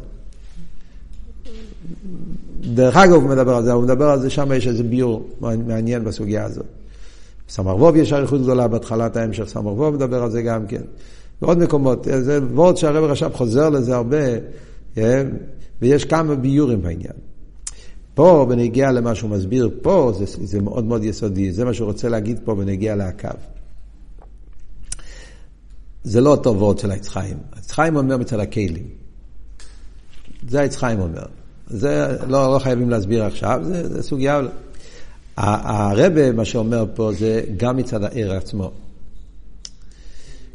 דרך 2.60 2.96
אגב 2.96 3.12
הוא 3.12 3.22
מדבר 3.30 3.54
על 3.54 3.64
זה, 3.64 3.72
הוא 3.72 3.82
מדבר 3.82 4.10
על 4.10 4.20
זה, 4.20 4.30
שם 4.30 4.52
יש 4.52 4.66
איזה 4.66 4.82
ביור 4.82 5.28
מעניין 5.40 6.04
בסוגיה 6.04 6.44
הזאת. 6.44 6.66
סמר 7.48 7.76
ווב 7.76 7.96
יש 7.96 8.12
אריכות 8.12 8.42
גדולה 8.42 8.68
בהתחלת 8.68 9.16
ההמשך, 9.16 9.44
סמר 9.44 9.72
ווב 9.72 9.94
מדבר 9.94 10.22
על 10.22 10.30
זה 10.30 10.42
גם 10.42 10.66
כן. 10.66 10.82
בעוד 11.42 11.58
מקומות, 11.58 12.06
זה 12.20 12.38
וורד 12.42 12.76
שהרב 12.76 13.04
רש"ב 13.04 13.32
חוזר 13.32 13.70
לזה 13.70 13.94
הרבה, 13.94 14.18
ויש 15.82 16.04
כמה 16.04 16.34
ביורים 16.34 16.82
בעניין. 16.82 17.12
פה, 18.14 18.46
בנגיע 18.48 18.92
למה 18.92 19.14
שהוא 19.14 19.30
מסביר 19.30 19.70
פה, 19.82 20.12
זה, 20.18 20.24
זה 20.26 20.60
מאוד 20.60 20.84
מאוד 20.84 21.04
יסודי, 21.04 21.52
זה 21.52 21.64
מה 21.64 21.74
שהוא 21.74 21.86
רוצה 21.86 22.08
להגיד 22.08 22.40
פה 22.44 22.54
בנגיע 22.54 22.96
להקו. 22.96 23.28
זה 26.04 26.20
לא 26.20 26.30
אותו 26.30 26.56
וורד 26.56 26.78
של 26.78 26.90
העץ 26.90 27.08
חיים. 27.08 27.36
העץ 27.52 27.70
חיים 27.70 27.96
אומר 27.96 28.16
מצד 28.16 28.40
הכלים. 28.40 28.86
זה 30.48 30.60
העץ 30.60 30.76
חיים 30.76 31.00
אומר. 31.00 31.24
זה 31.66 32.16
לא, 32.26 32.54
לא 32.54 32.58
חייבים 32.58 32.90
להסביר 32.90 33.24
עכשיו, 33.24 33.60
זה, 33.62 33.88
זה 33.88 34.02
סוגיה. 34.02 34.40
הרבה, 35.36 36.32
מה 36.32 36.44
שאומר 36.44 36.84
פה, 36.94 37.12
זה 37.12 37.42
גם 37.56 37.76
מצד 37.76 38.04
העיר 38.04 38.32
עצמו. 38.32 38.70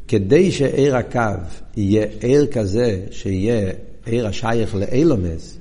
כדי 0.07 0.51
שעיר 0.51 0.95
הקו 0.95 1.19
יהיה 1.77 2.05
עיר 2.19 2.47
כזה, 2.47 3.05
שיהיה 3.11 3.71
עיר 4.05 4.27
השייך 4.27 4.75
לאילומס, 4.75 5.57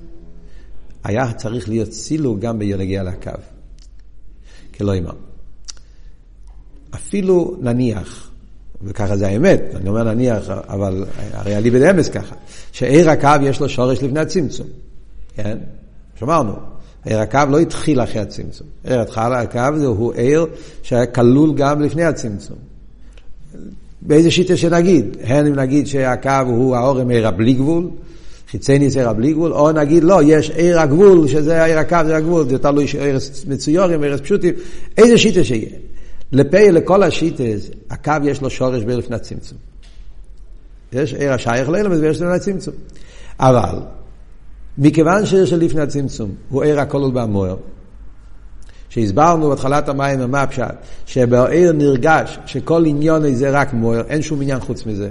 היה 1.04 1.32
צריך 1.32 1.68
להיות 1.68 1.92
סילוק 1.92 2.38
גם 2.38 2.58
בילגיה 2.58 3.02
לקו. 3.02 3.30
כלא 4.74 4.92
אימא. 4.92 5.12
אפילו 6.94 7.56
נניח, 7.60 8.30
וככה 8.82 9.16
זה 9.16 9.26
האמת, 9.28 9.62
אני 9.74 9.88
אומר 9.88 10.02
נניח, 10.02 10.50
אבל 10.50 11.04
הרי 11.32 11.54
עלי 11.54 11.70
בדמס 11.70 12.08
ככה, 12.08 12.34
שעיר 12.72 13.10
הקו 13.10 13.28
יש 13.42 13.60
לו 13.60 13.68
שורש 13.68 14.02
לפני 14.02 14.20
הצמצום, 14.20 14.66
כן? 15.34 15.58
שאמרנו, 16.18 16.52
עיר 17.04 17.20
הקו 17.20 17.38
לא 17.50 17.58
התחיל 17.58 18.00
אחרי 18.00 18.20
הצמצום. 18.20 18.66
עיר 18.84 19.00
הקו 19.00 19.60
זה 19.76 19.86
הוא 19.86 20.12
עיר 20.12 20.46
שהיה 20.82 21.06
כלול 21.06 21.54
גם 21.54 21.82
לפני 21.82 22.04
הצמצום. 22.04 22.56
באיזה 24.02 24.30
שיטה 24.30 24.56
שנגיד, 24.56 25.16
הן 25.22 25.46
אם 25.46 25.54
נגיד 25.54 25.86
שהקו 25.86 26.30
הוא 26.46 26.76
האורם 26.76 27.10
עיר 27.10 27.28
הבלי 27.28 27.52
גבול, 27.52 27.90
חיצני 28.50 28.90
זה 28.90 29.12
בלי 29.12 29.32
גבול, 29.32 29.52
או 29.52 29.72
נגיד 29.72 30.04
לא, 30.04 30.20
יש 30.24 30.50
עיר 30.50 30.80
הגבול, 30.80 31.28
שזה 31.28 31.64
עיר 31.64 31.78
הקו, 31.78 31.96
זה 32.06 32.16
הגבול, 32.16 32.48
זה 32.48 32.58
תלוי 32.58 32.86
ארץ 32.98 33.44
מצויורים, 33.48 34.04
ארץ 34.04 34.20
פשוטים, 34.20 34.54
איזה 34.98 35.18
שיטה 35.18 35.44
שיהיה. 35.44 35.68
לפה, 36.32 36.70
לכל 36.70 37.02
השיטס, 37.02 37.70
הקו 37.90 38.12
יש 38.24 38.40
לו 38.40 38.50
שורש 38.50 38.82
בעיר 38.82 38.98
לפני 38.98 39.16
הצמצום. 39.16 39.58
יש 40.92 41.14
עיר 41.14 41.32
השייך 41.32 41.68
לאילם 41.68 41.90
ויש 42.00 42.16
לפני 42.16 42.34
הצמצום. 42.34 42.74
אבל, 43.40 43.78
מכיוון 44.78 45.26
של 45.26 45.56
לפני 45.56 45.80
הצמצום 45.80 46.30
הוא 46.48 46.62
עיר 46.62 46.80
הכולל 46.80 47.10
בהמוער, 47.10 47.56
שהסברנו 48.88 49.48
בהתחלת 49.48 49.88
המים 49.88 50.18
ומה 50.22 50.42
הפשט, 50.42 50.74
שבעיר 51.06 51.72
נרגש 51.72 52.38
שכל 52.46 52.84
עניון 52.86 53.34
זה 53.34 53.50
רק 53.50 53.72
מוער, 53.72 54.02
אין 54.08 54.22
שום 54.22 54.42
עניין 54.42 54.60
חוץ 54.60 54.86
מזה. 54.86 55.08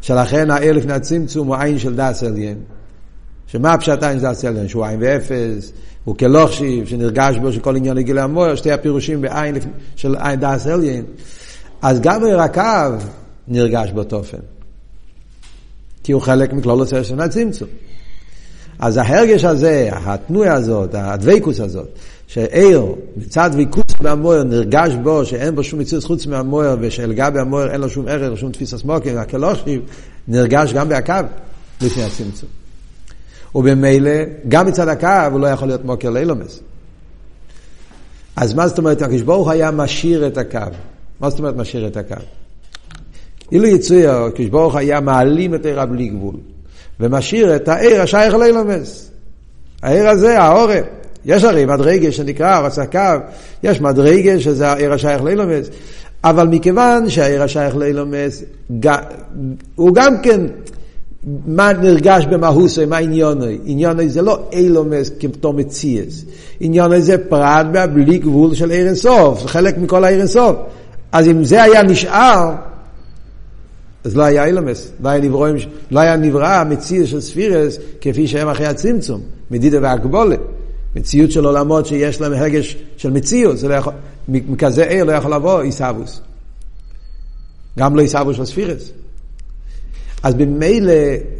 שלכן 0.00 0.50
העיר 0.50 0.72
לפני 0.72 0.92
הצמצום 0.92 1.46
הוא 1.46 1.56
עין 1.56 1.78
של 1.78 1.96
דס 1.96 2.22
עליין. 2.22 2.58
שמה 3.46 3.72
הפשט 3.72 4.02
עין 4.02 4.18
של 4.18 4.26
דס 4.26 4.44
עליין? 4.44 4.68
שהוא 4.68 4.84
עין 4.84 4.98
ואפס, 5.02 5.72
הוא 6.04 6.16
כלוכשיב, 6.16 6.86
שנרגש 6.86 7.36
בו 7.36 7.52
שכל 7.52 7.76
עניין 7.76 7.96
לגילי 7.96 8.20
המוער, 8.20 8.54
שתי 8.54 8.72
הפירושים 8.72 9.20
בעין 9.20 9.54
של 9.96 10.16
עין 10.16 10.40
דס 10.40 10.66
עליין. 10.66 11.04
אז 11.82 12.00
גם 12.00 12.24
עיר 12.24 12.40
הקו 12.40 13.06
נרגש 13.48 13.92
באותו 13.92 14.16
אופן. 14.16 14.38
כי 16.02 16.12
הוא 16.12 16.22
חלק 16.22 16.52
מכלול 16.52 16.80
עושה 16.80 17.04
של 17.04 17.20
הצמצום. 17.20 17.68
אז 18.78 18.96
ההרגש 18.96 19.44
הזה, 19.44 19.90
התנועה 19.92 20.54
הזאת, 20.54 20.90
הדבקוס 20.94 21.60
הזאת, 21.60 21.88
שעיר 22.26 22.84
מצד 23.16 23.50
דבקוס 23.52 24.00
מהמויר 24.00 24.42
נרגש 24.42 24.92
בו 25.02 25.24
שאין 25.24 25.54
בו 25.54 25.64
שום 25.64 25.80
מציאות 25.80 26.04
חוץ 26.04 26.26
מהמויר 26.26 26.76
ושאלגבי 26.80 27.40
המויר 27.40 27.70
אין 27.70 27.80
לו 27.80 27.88
שום 27.88 28.08
ערך, 28.08 28.38
שום 28.38 28.52
תפיסה 28.52 28.78
סמוקים, 28.78 29.18
הקלושים, 29.18 29.80
נרגש 30.28 30.72
גם 30.72 30.88
בהקו 30.88 31.14
לפני 31.80 32.02
הצמצום. 32.02 32.48
ובמילא, 33.54 34.10
גם 34.48 34.66
מצד 34.66 34.88
הקו 34.88 35.32
הוא 35.32 35.40
לא 35.40 35.46
יכול 35.46 35.68
להיות 35.68 35.84
מוקר 35.84 36.10
לאילומס. 36.10 36.60
אז 38.36 38.54
מה 38.54 38.68
זאת 38.68 38.78
אומרת, 38.78 39.02
הקדוש 39.02 39.22
ברוך 39.22 39.48
היה 39.48 39.70
משאיר 39.70 40.26
את 40.26 40.38
הקו. 40.38 40.58
מה 41.20 41.30
זאת 41.30 41.38
אומרת 41.38 41.56
משאיר 41.56 41.86
את 41.86 41.96
הקו? 41.96 42.14
אילו 43.52 43.66
יצויר, 43.66 44.10
הקדוש 44.10 44.48
ברוך 44.48 44.76
היה 44.76 45.00
מעלים 45.00 45.54
את 45.54 45.66
העיר 45.66 45.86
בלי 45.86 46.08
גבול, 46.08 46.34
ומשאיר 47.00 47.56
את 47.56 47.68
העיר 47.68 48.02
השייך 48.02 48.34
לאילומס. 48.34 49.10
העיר 49.82 50.08
הזה, 50.08 50.40
העורף. 50.40 50.84
יש 51.24 51.44
הרי 51.44 51.64
מדרגה 51.64 52.12
שנקרא 52.12 52.58
רצה 52.58 52.86
קו, 52.86 52.98
יש 53.62 53.80
מדרגה 53.80 54.40
שזה 54.40 54.68
העיר 54.68 54.92
השייך 54.92 55.22
לאילומס, 55.22 55.68
אבל 56.24 56.46
מכיוון 56.46 57.10
שהעיר 57.10 57.42
השייך 57.42 57.76
לאילומס 57.76 58.42
הוא 59.74 59.94
גם 59.94 60.22
כן 60.22 60.40
מה 61.46 61.72
נרגש 61.72 62.26
במהוסו, 62.26 62.86
מה 62.86 62.96
עניונוי? 62.96 63.58
עניונוי 63.64 64.08
זה 64.08 64.22
לא 64.22 64.38
אילומס 64.52 65.10
כפתור 65.20 65.54
מציאס. 65.54 66.24
עניונוי 66.60 67.02
זה 67.02 67.18
פרט 67.28 67.66
בלי 67.94 68.18
גבול 68.18 68.54
של 68.54 68.70
עיר 68.70 68.86
אינסוף, 68.86 69.40
זה 69.40 69.48
חלק 69.48 69.78
מכל 69.78 70.04
העיר 70.04 70.18
אינסוף. 70.18 70.56
אז 71.12 71.28
אם 71.28 71.44
זה 71.44 71.62
היה 71.62 71.82
נשאר, 71.82 72.52
אז 74.04 74.16
לא 74.16 74.22
היה 74.22 74.44
אילומס, 74.44 74.92
לא 75.00 75.08
היה, 75.08 75.20
נברואים, 75.20 75.56
לא 75.90 76.00
היה 76.00 76.16
נברא 76.16 76.64
מציאס 76.64 77.08
של 77.08 77.20
ספירס 77.20 77.78
כפי 78.00 78.26
שהם 78.26 78.48
אחרי 78.48 78.66
הצמצום, 78.66 79.22
מדידה 79.50 79.78
והגבולת. 79.82 80.40
מציאות 80.96 81.30
של 81.30 81.44
עולמות 81.44 81.86
שיש 81.86 82.20
להם 82.20 82.32
הרגש 82.32 82.76
של 82.96 83.10
מציאות, 83.10 83.58
זה 83.58 83.68
לא 83.68 83.74
יכול, 83.74 83.92
מכזה 84.28 84.84
עיר 84.84 85.04
לא 85.04 85.12
יכול 85.12 85.34
לבוא 85.34 85.60
עיסאוווס. 85.60 86.20
גם 87.78 87.96
לא 87.96 88.00
עיסאוווס 88.00 88.36
של 88.36 88.44
ספירס. 88.44 88.90
אז 90.22 90.34
במילא 90.34 90.92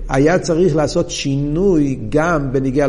היה 0.09 0.39
צריך 0.39 0.77
לעשות 0.77 1.11
שינוי 1.11 1.99
גם 2.09 2.53
בניגיע. 2.53 2.87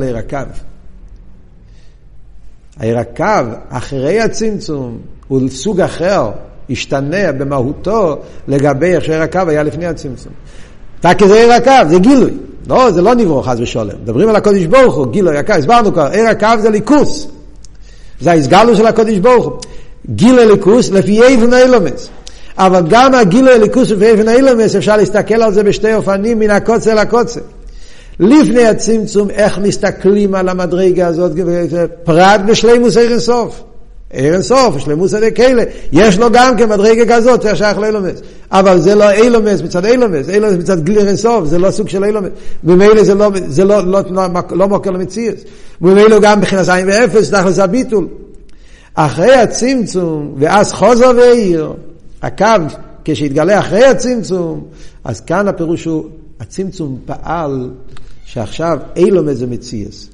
העיר 2.78 3.00
הקו, 3.00 3.24
אחרי 3.70 4.20
הצמצום, 4.20 5.00
הוא 5.28 5.50
סוג 5.50 5.82
אחר, 5.82 6.32
השתנה 6.70 7.32
במהותו 7.32 8.18
לגבי 8.48 8.96
איך 8.96 9.06
שעיר 9.06 9.22
הקו 9.22 9.40
היה 9.48 9.64
לפני 9.64 9.86
הצמצום. 9.86 10.34
רק 11.04 11.24
כזה 11.24 11.36
עיר 11.36 11.52
הקו, 11.52 11.90
זה 11.90 12.00
גילוי. 12.00 12.32
לא, 12.68 12.92
זה 12.92 13.02
לא 13.02 13.16
נברו 13.16 13.44
חס 13.44 13.58
ושולם. 13.60 13.96
מדברים 14.04 14.30
על 14.30 14.36
הקודש 14.36 14.66
ברוך 14.66 14.96
הוא, 14.96 15.08
גילוי 15.08 15.38
הקו, 15.38 15.54
הסברנו 15.54 15.94
כבר, 15.94 16.08
עיר 16.12 16.28
הקו 16.30 16.48
זה 16.62 16.70
ליכוס. 16.70 17.28
זה 18.22 18.32
ההסגלו 18.32 18.76
של 18.76 18.86
הקודש 18.86 19.18
ברוך 19.18 19.46
הוא. 19.46 19.54
גילוי 20.16 20.46
ליכוס 20.46 20.90
לפי 20.90 21.24
איבן 21.24 21.54
אילומס. 21.54 22.10
אבל 22.58 22.82
גם 22.90 23.14
הגילוי 23.14 23.60
ליכוס 23.60 23.92
לפי 23.92 24.06
איבן 24.06 24.30
אילומס, 24.30 24.76
אפשר 24.76 24.98
להסתכל 24.98 25.42
על 25.42 25.54
זה 25.54 25.64
בשתי 25.64 25.94
אופנים 25.94 26.40
מן 26.40 26.50
הקוצה 26.50 26.94
לקוצה. 26.94 27.40
לפני 28.20 28.66
הצמצום, 28.68 29.30
איך 29.30 29.58
מסתכלים 29.58 30.36
על 30.36 30.50
המדרגה 30.50 31.08
הזאת, 31.08 31.32
פרט 32.04 32.42
בשלימוס 32.48 32.98
עיר 32.98 33.12
אינסוף. 33.12 33.64
עיר 34.14 34.34
אינסוף, 34.34 34.78
שלמוס 34.78 35.14
כאלה. 35.36 35.64
יש 35.92 36.18
לו 36.18 36.32
גם 36.32 36.58
כן 36.58 36.70
מדרגה 36.70 37.16
כזאת, 37.16 37.42
זה 37.42 37.56
שייך 37.56 37.78
לאילומס. 37.78 38.22
אבל 38.52 38.80
זה 38.80 38.96
לא 38.96 39.12
אילומס 39.12 39.62
מצד 39.62 39.86
אילומס, 39.86 40.30
אילומס 40.30 40.54
מצד 40.54 40.84
גליר 40.84 41.08
אינסוף, 41.08 41.46
זה 41.46 41.60
לא 41.60 41.72
סוג 41.72 41.90
של 41.90 42.04
אילומס. 42.04 42.30
ממילא 42.64 43.04
זה 43.04 43.16
לא, 43.16 43.30
זה 43.48 43.64
לא, 43.64 43.88
לא, 43.88 44.02
לא, 44.10 44.24
לא 44.52 44.68
מוקר 44.68 44.92
למציאות. 44.92 45.36
ממילא 45.82 46.20
גם 46.20 46.40
מבחינת 46.40 46.70
עין 46.70 46.88
ואפס, 46.88 47.30
תכלס 47.30 47.60
הביטול. 47.60 48.08
אחרי 48.94 49.36
הצמצום, 49.36 50.36
ואז 50.38 50.74
חוזר 50.74 51.12
ועיר, 51.18 51.74
הקו, 52.22 52.46
כשהתגלה 53.06 53.60
אחרי 53.60 53.86
הצמצום, 53.86 54.64
אז 55.04 55.22
כאן 55.22 55.48
הפירוש 55.48 55.86
הוא, 55.86 56.06
הצמצום 56.40 57.00
פעל 57.06 57.70
שעכשיו 58.26 58.78
אילומס 58.96 59.38
זה 59.38 59.48
מציאס. 59.48 60.10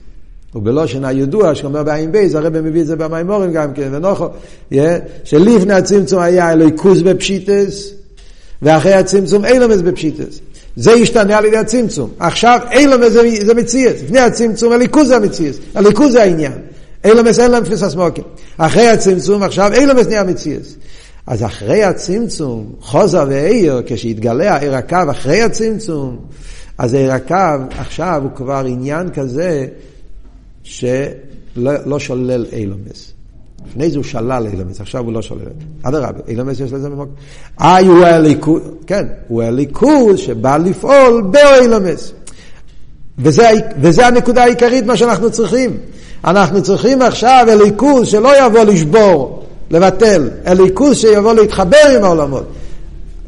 ובלושן 0.55 1.05
הידוע 1.05 1.55
שאומר 1.55 1.83
בעין 1.83 2.11
בייז, 2.11 2.35
הרב 2.35 2.61
מביא 2.61 2.81
את 2.81 2.87
זה 2.87 2.95
במימורים 2.95 3.53
גם 3.53 3.73
כן, 3.73 3.89
ונוחו, 3.91 4.27
שלפני 5.23 5.73
הצמצום 5.73 6.21
היה 6.21 6.51
אלוהיקוס 6.51 7.01
בפשיטס, 7.01 7.91
ואחרי 8.61 8.93
הצמצום 8.93 9.45
אילומס 9.45 9.81
בפשיטס. 9.81 10.39
זה 10.75 10.91
השתנה 10.91 11.37
על 11.37 11.45
ידי 11.45 11.57
הצמצום. 11.57 12.09
עכשיו 12.19 12.59
אילומס 12.71 13.11
זה, 13.11 13.21
זה 13.45 13.53
מציאס. 13.53 14.01
לפני 14.03 14.19
הצמצום 14.19 14.73
אליקוז 14.73 15.07
זה 15.07 15.15
המציאס. 15.15 15.55
אליקוז 15.77 16.11
זה 16.11 16.21
העניין. 16.23 16.51
אילומס 17.05 17.39
אין 17.39 17.51
להם 17.51 17.63
תפיסה 17.63 17.89
סמוקים. 17.89 18.23
אחרי 18.57 18.87
הצמצום 18.87 19.43
עכשיו 19.43 19.73
אילומס 19.73 20.07
נהיה 20.07 20.23
מציאס. 20.23 20.75
אז 21.27 21.43
אחרי 21.43 21.83
הצמצום, 21.83 22.71
חוזר 22.81 23.25
ועיר, 23.29 23.81
כשהתגלה 23.85 24.53
העיר 24.53 24.75
הקו 24.75 24.97
אחרי 25.11 25.41
הצמצום, 25.41 26.17
אז 26.77 26.93
העיר 26.93 27.11
הקו 27.11 27.35
עכשיו 27.77 28.21
הוא 28.23 28.31
כבר 28.35 28.63
עניין 28.67 29.09
כזה 29.09 29.65
שלא 30.65 31.73
לא 31.85 31.99
שולל 31.99 32.45
אילומס. 32.51 33.11
לפני 33.69 33.89
זה 33.91 33.97
הוא 33.97 34.03
שלל 34.03 34.47
אילומס, 34.51 34.81
עכשיו 34.81 35.03
הוא 35.03 35.13
לא 35.13 35.21
שולל. 35.21 35.41
אדרבה, 35.83 36.19
אילומס 36.27 36.59
יש 36.59 36.73
לזה 36.73 36.89
במקום. 36.89 37.07
אה, 37.61 37.79
הוא 37.79 38.05
הליכוז, 38.05 38.61
כן, 38.87 39.07
הוא 39.27 39.43
הליכוז 39.43 40.19
שבא 40.19 40.57
לפעול 40.57 41.21
באילומס. 41.31 42.11
וזה, 43.19 43.49
וזה 43.81 44.07
הנקודה 44.07 44.43
העיקרית 44.43 44.85
מה 44.85 44.97
שאנחנו 44.97 45.31
צריכים. 45.31 45.77
אנחנו 46.25 46.63
צריכים 46.63 47.01
עכשיו 47.01 47.45
הליכוז 47.49 48.07
שלא 48.07 48.45
יבוא 48.45 48.63
לשבור, 48.63 49.43
לבטל, 49.71 50.29
הליכוז 50.45 50.97
שיבוא 50.97 51.33
להתחבר 51.33 51.97
עם 51.97 52.03
העולמות. 52.03 52.45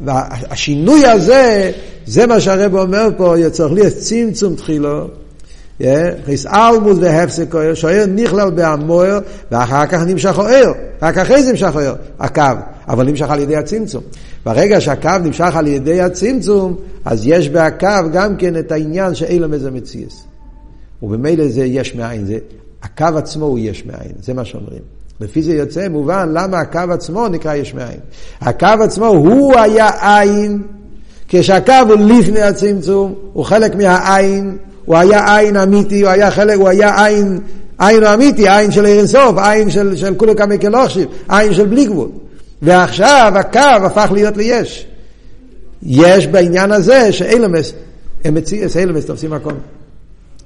והשינוי 0.04 1.06
הזה, 1.06 1.70
זה 2.06 2.26
מה 2.26 2.40
שהרב 2.40 2.74
אומר 2.74 3.08
פה, 3.16 3.34
צריך 3.50 3.72
להיות 3.72 3.94
צמצום 3.94 4.54
תחילו, 4.54 5.08
חיסאלמוס 6.24 6.98
והפסק 7.00 7.54
אויר, 7.54 7.74
שהאיר 7.74 8.06
נכלל 8.06 8.50
בהמויר, 8.50 9.20
ואחר 9.50 9.86
כך 9.86 10.00
נמשך 10.06 10.38
אויר, 10.38 10.68
רק 11.02 11.18
אחרי 11.18 11.42
זה 11.42 11.50
נמשך 11.50 11.70
אויר, 11.74 11.94
הקו, 12.20 12.42
אבל 12.88 13.06
נמשך 13.06 13.30
על 13.30 13.40
ידי 13.40 13.56
הצמצום. 13.56 14.02
ברגע 14.44 14.80
שהקו 14.80 15.10
נמשך 15.24 15.56
על 15.56 15.66
ידי 15.66 16.00
הצמצום, 16.00 16.76
אז 17.04 17.26
יש 17.26 17.48
בהקו 17.48 18.10
גם 18.12 18.36
כן 18.36 18.58
את 18.58 18.72
העניין 18.72 19.14
שאילם 19.14 19.54
איזה 19.54 19.70
מציאס. 19.70 20.24
ובמילא 21.02 21.48
זה 21.48 21.64
יש 21.64 21.94
מאין, 21.94 22.24
זה, 22.24 22.38
הקו 22.82 23.18
עצמו 23.18 23.44
הוא 23.44 23.58
יש 23.58 23.86
מאין, 23.86 24.12
זה 24.22 24.34
מה 24.34 24.44
שאומרים. 24.44 24.82
לפי 25.20 25.42
זה 25.42 25.54
יוצא 25.54 25.88
מובן 25.88 26.28
למה 26.32 26.58
הקו 26.58 26.92
עצמו 26.92 27.28
נקרא 27.28 27.54
יש 27.54 27.74
מאין. 27.74 28.00
הקו 28.40 28.82
עצמו 28.84 29.06
הוא 29.06 29.58
היה 29.58 29.90
עין, 30.02 30.62
כשהקו 31.28 31.72
הוא 31.88 32.00
לפני 32.00 32.40
הצמצום, 32.40 33.14
הוא 33.32 33.44
חלק 33.44 33.74
מהעין, 33.74 34.56
הוא 34.88 34.96
היה 34.96 35.38
עין 35.38 35.56
אמיתי, 35.56 36.02
הוא 36.02 36.10
היה 36.10 36.30
חלק, 36.30 36.56
הוא 36.56 36.68
היה 36.68 37.04
עין, 37.06 37.40
עין 37.78 38.04
אמיתי, 38.04 38.48
עין 38.48 38.70
של 38.70 38.84
עיר 38.84 38.98
אינסוף, 38.98 39.38
עין 39.38 39.70
של, 39.70 39.96
של 39.96 40.14
כולו 40.14 40.36
כמי 40.36 40.58
כלוכשיב, 40.58 41.08
עין 41.28 41.54
של 41.54 41.66
בלי 41.66 41.86
גבול. 41.86 42.08
ועכשיו 42.62 43.32
הקו 43.36 43.86
הפך 43.86 44.10
להיות 44.12 44.36
ליש. 44.36 44.86
יש 45.82 46.26
בעניין 46.26 46.72
הזה 46.72 47.12
שאילמס, 47.12 47.72
הם 48.24 48.34
מציאס, 48.34 48.76
אילמס 48.76 49.04
תופסים 49.04 49.32
הכל. 49.32 49.52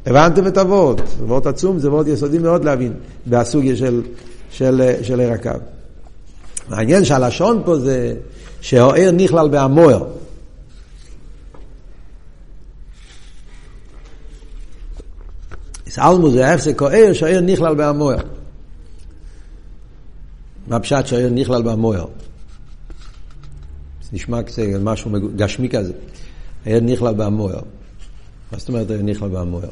הבנתם 0.07 0.47
את 0.47 0.59
הוורד, 0.59 1.01
וורד 1.21 1.49
עצום 1.49 1.79
זה 1.79 1.91
וורד 1.91 2.09
יסודי 2.09 2.39
מאוד 2.39 2.65
להבין, 2.65 2.93
בסוגיה 3.27 3.77
של, 3.77 4.03
של, 4.51 4.91
של 5.03 5.21
עיר 5.21 5.33
הקו. 5.33 5.51
העניין 6.71 7.05
שהלשון 7.05 7.63
פה 7.65 7.79
זה 7.79 8.15
שהאור 8.61 9.11
נכלל 9.13 9.49
בהמוער. 9.49 10.05
סלמו 15.95 16.31
זה 16.31 16.53
הפסק 16.55 16.83
האור 16.83 17.13
שהאור 17.13 17.41
נכלל 17.41 17.75
בהמוער. 17.75 18.19
מה 20.67 20.81
פשט 20.81 21.07
שהאור 21.07 21.31
נכלל 21.31 21.63
בהמוער? 21.63 22.07
זה 24.03 24.09
נשמע 24.13 24.43
כזה 24.43 24.79
משהו 24.81 25.11
גשמי 25.37 25.69
כזה. 25.69 25.93
האור 26.67 26.81
נכלל 26.81 27.15
בהמוער. 27.15 27.61
מה 28.53 28.59
זאת 28.59 28.69
אומרת 28.69 28.91
האור 28.91 29.03
נכלל 29.03 29.29
בהמוער? 29.29 29.69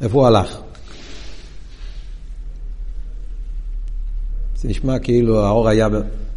איפה 0.00 0.18
הוא 0.18 0.26
הלך? 0.26 0.60
זה 4.56 4.68
נשמע 4.68 4.98
כאילו 4.98 5.44
האור 5.44 5.68
היה, 5.68 5.88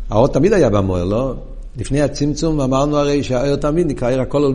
האור 0.09 0.27
תמיד 0.27 0.53
היה 0.53 0.69
במוער, 0.69 1.03
לא? 1.03 1.35
לפני 1.77 2.01
הצמצום 2.01 2.62
אמרנו 2.62 2.97
הרי 2.97 3.23
שהאור 3.23 3.55
תמיד 3.55 3.88
נקרא 3.88 4.09
עיר 4.09 4.21
הכל 4.21 4.43
עול 4.43 4.53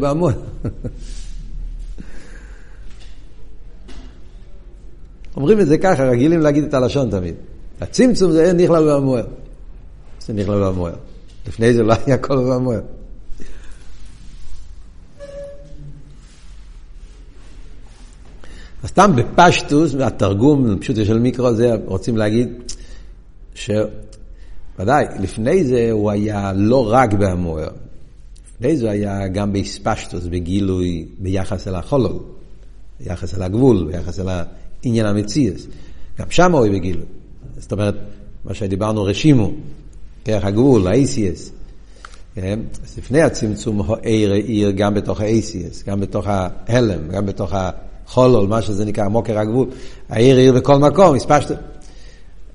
אומרים 5.39 5.61
את 5.61 5.67
זה 5.67 5.79
ככה, 5.79 6.05
רגילים 6.05 6.41
להגיד 6.41 6.65
את 6.65 6.75
הלשון 6.75 7.11
תמיד. 7.11 7.35
הצמצום 7.81 8.33
זה 8.33 8.53
נכלל 8.53 8.95
במוער. 8.95 9.27
זה 10.21 10.33
נכלל 10.33 10.65
במוער. 10.65 10.95
לפני 11.49 11.75
זה 11.75 11.83
לא 11.83 11.95
היה 12.07 12.15
הכל 12.15 12.37
במוער. 12.37 12.81
אז 18.83 18.89
סתם 18.89 19.13
בפשטוס, 19.17 19.95
התרגום, 19.95 20.79
פשוט 20.79 20.97
של 21.05 21.19
מיקרו, 21.19 21.55
זה 21.55 21.77
רוצים 21.85 22.17
להגיד 22.17 22.49
שוודאי, 23.55 25.05
לפני 25.21 25.65
זה 25.65 25.89
הוא 25.91 26.11
היה 26.11 26.53
לא 26.53 26.93
רק 26.93 27.13
בהמוער, 27.13 27.69
לפני 28.55 28.77
זה 28.77 28.91
היה 28.91 29.29
גם 29.29 29.53
באספשטוס, 29.53 30.25
בגילוי, 30.25 31.07
ביחס 31.19 31.69
אל 31.69 31.75
החולל, 31.75 32.19
ביחס 33.01 33.35
אל 33.35 33.43
הגבול, 33.43 33.89
ביחס 33.93 34.21
אל 34.21 34.29
העניין 34.85 35.07
המציאס. 35.07 35.67
גם 36.19 36.27
שם 36.31 36.53
הוא 36.53 36.69
בגילוי. 36.69 37.05
זאת 37.59 37.73
אומרת, 37.73 37.95
מה 38.45 38.55
שדיברנו 38.55 39.05
רשימו, 39.05 39.51
כרך 40.25 40.45
הגבול, 40.45 40.87
ה-ACS. 40.87 41.51
כן? 42.35 42.61
אז 42.85 42.99
לפני 42.99 43.23
הצמצום, 43.23 43.91
העיר 43.91 44.33
העיר 44.33 44.71
גם 44.71 44.95
בתוך 44.95 45.21
ה-ACS, 45.21 45.87
גם 45.87 46.01
בתוך 46.01 46.27
ההלם, 46.29 47.09
גם 47.09 47.27
בתוך 47.27 47.53
ה... 47.53 47.71
חולול, 48.09 48.49
מה 48.49 48.63
שזה 48.63 48.85
נקרא 48.85 49.09
מוקר 49.09 49.39
הגבול, 49.39 49.69
העיר 50.09 50.37
עיר 50.37 50.53
בכל 50.53 50.79
מקום, 50.79 51.17
הספשת. 51.17 51.57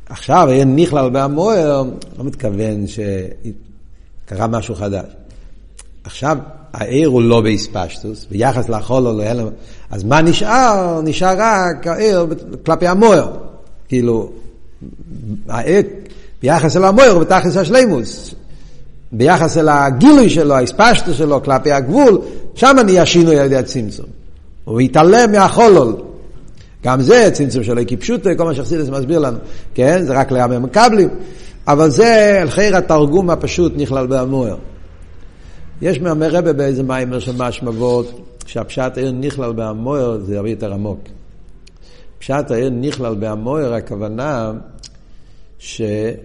עכשיו 0.06 0.48
העיר 0.50 0.65
נכלל 0.65 1.10
בהמוער, 1.10 1.84
לא 2.18 2.24
מתכוון 2.24 2.86
שקרה 2.88 4.48
משהו 4.48 4.75
חדש. 4.75 5.05
עכשיו 6.03 6.37
העיר 6.74 7.07
הוא 7.07 7.22
לא 7.22 7.42
באספשטוס, 7.42 8.25
ביחס 8.31 8.70
לחולול, 8.70 9.22
אז 9.92 10.03
מה 10.03 10.22
נשאר? 10.22 11.01
נשאר 11.03 11.35
רק 11.37 11.87
העיר 11.87 12.27
כלפי 12.66 12.87
המוער. 12.87 13.31
כאילו, 13.87 14.31
העיר 15.50 15.81
ביחס 16.42 16.77
אל 16.77 16.85
המוער 16.85 17.20
בתכלס 17.20 17.57
השלימוס. 17.57 18.35
ביחס 19.11 19.57
אל 19.57 19.70
הגילוי 19.70 20.29
שלו, 20.29 20.55
האספשטוס 20.55 21.18
שלו 21.18 21.44
כלפי 21.44 21.72
הגבול, 21.72 22.22
שם 22.55 22.75
נהיה 22.85 23.05
שינוי 23.05 23.39
על 23.39 23.46
ידי 23.46 23.55
הצמצום. 23.55 24.05
הוא 24.63 24.79
התעלם 24.79 25.31
מהחולול. 25.31 25.96
גם 26.83 27.01
זה 27.01 27.29
צמצום 27.33 27.63
שלו 27.63 27.81
כפשוטו, 27.87 28.29
כל 28.37 28.44
מה 28.44 28.53
שחסידס 28.53 28.89
מסביר 28.89 29.20
לנו, 29.20 29.37
כן? 29.75 30.03
זה 30.05 30.13
רק 30.13 30.31
לימי 30.31 30.57
מקבלים, 30.57 31.09
אבל 31.68 31.89
זה 31.89 32.39
אל 32.42 32.50
חיר 32.50 32.77
התרגום 32.77 33.29
הפשוט 33.29 33.74
נכלל 33.75 34.07
באמור. 34.07 34.48
יש 35.81 36.00
מאמר 36.00 36.29
רבה 36.31 36.53
באיזה 36.53 36.83
מיימר 36.83 37.20
של 37.20 37.31
משמעות, 37.38 38.38
שהפשט 38.46 38.98
העיר 38.98 39.12
נכלל 39.12 39.53
באמור 39.53 40.18
זה 40.20 40.38
הרבה 40.38 40.50
יותר 40.50 40.74
עמוק. 40.74 41.00
פשט 42.20 42.51
העיר 42.51 42.70
נכלל 42.70 43.16
באמור, 43.16 43.57
הכוונה 43.57 44.51
שכדי 45.59 46.20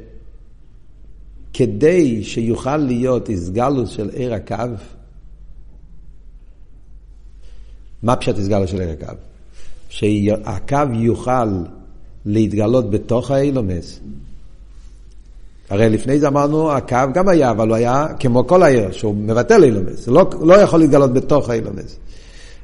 שיוכל 2.24 2.76
להיות 2.76 3.28
הסגלוס 3.28 3.90
של 3.90 4.08
עיר 4.08 4.34
הקו, 4.34 4.56
מה 8.02 8.16
פשט 8.16 8.38
הסגלה 8.38 8.66
של 8.66 8.80
עיר 8.80 8.90
הקו? 8.90 9.14
שהקו 9.88 10.94
יוכל 10.94 11.48
להתגלות 12.26 12.90
בתוך 12.90 13.30
האילומס. 13.30 14.00
הרי 15.70 15.88
לפני 15.88 16.18
זה 16.18 16.28
אמרנו, 16.28 16.72
הקו 16.72 16.96
גם 17.14 17.28
היה, 17.28 17.50
אבל 17.50 17.68
הוא 17.68 17.76
היה 17.76 18.06
כמו 18.20 18.46
כל 18.46 18.62
העיר, 18.62 18.92
שהוא 18.92 19.14
מבטל 19.14 19.64
אילומס. 19.64 20.06
הוא 20.06 20.14
לא, 20.14 20.30
לא 20.40 20.54
יכול 20.54 20.80
להתגלות 20.80 21.12
בתוך 21.12 21.50
האילומס. 21.50 21.96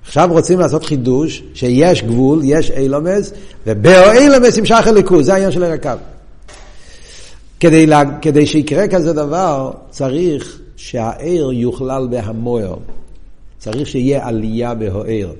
עכשיו 0.06 0.28
רוצים 0.32 0.60
לעשות 0.60 0.84
חידוש, 0.84 1.42
שיש 1.54 2.02
גבול, 2.02 2.40
יש 2.44 2.70
אילומס, 2.70 3.32
ובאילומס 3.66 4.56
ימשך 4.56 4.86
הליכוז, 4.86 5.26
זה 5.26 5.32
העניין 5.32 5.50
של 5.50 5.64
הקו. 5.64 5.90
כדי, 7.60 7.86
לה, 7.86 8.02
כדי 8.22 8.46
שיקרה 8.46 8.88
כזה 8.88 9.12
דבר, 9.12 9.70
צריך 9.90 10.60
שהעיר 10.76 11.52
יוכלל 11.52 12.08
בהמוער. 12.10 12.76
צריך 13.58 13.88
שיהיה 13.88 14.26
עלייה 14.28 14.74
בהוער. 14.74 15.32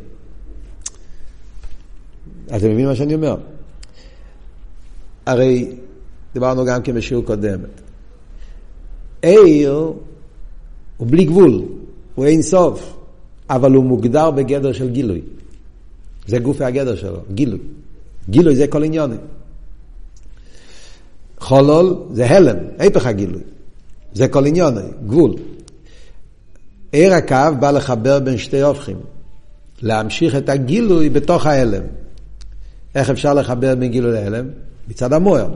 אתם 2.46 2.66
מבינים 2.66 2.86
מה 2.86 2.96
שאני 2.96 3.14
אומר? 3.14 3.36
הרי 5.26 5.70
דיברנו 6.34 6.64
גם 6.64 6.82
כן 6.82 6.94
בשיעור 6.94 7.24
קודם. 7.24 7.58
עיר 9.22 9.92
הוא 10.96 11.08
בלי 11.10 11.24
גבול, 11.24 11.62
הוא 12.14 12.26
אין 12.26 12.42
סוף, 12.42 12.96
אבל 13.50 13.72
הוא 13.72 13.84
מוגדר 13.84 14.30
בגדר 14.30 14.72
של 14.72 14.90
גילוי. 14.90 15.20
זה 16.26 16.38
גופי 16.38 16.64
הגדר 16.64 16.96
שלו, 16.96 17.18
גילוי. 17.34 17.58
גילוי 18.30 18.56
זה 18.56 18.66
כל 18.66 18.84
עניוני. 18.84 19.16
חולול 21.38 21.96
זה 22.12 22.30
הלם, 22.30 22.56
היפך 22.78 23.06
הגילוי. 23.06 23.42
זה 24.14 24.28
כל 24.28 24.46
עניוני, 24.46 24.80
גבול. 25.06 25.34
עיר 26.92 27.14
הקו 27.14 27.56
בא 27.60 27.70
לחבר 27.70 28.18
בין 28.18 28.38
שתי 28.38 28.60
הופכים, 28.60 28.96
להמשיך 29.82 30.36
את 30.36 30.48
הגילוי 30.48 31.08
בתוך 31.10 31.46
ההלם. 31.46 31.82
איך 32.94 33.10
אפשר 33.10 33.34
לחבר 33.34 33.74
בין 33.74 33.90
גילוי 33.90 34.12
להלם? 34.12 34.48
מצד 34.88 35.12
המוער. 35.12 35.48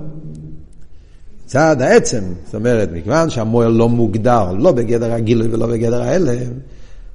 מצד 1.48 1.82
העצם, 1.82 2.20
זאת 2.44 2.54
אומרת, 2.54 2.88
מכיוון 2.92 3.30
שהמוער 3.30 3.68
לא 3.68 3.88
מוגדר, 3.88 4.52
לא 4.58 4.72
בגדר 4.72 5.12
הגילוי 5.12 5.48
ולא 5.50 5.66
בגדר 5.66 6.02
ההלם, 6.02 6.52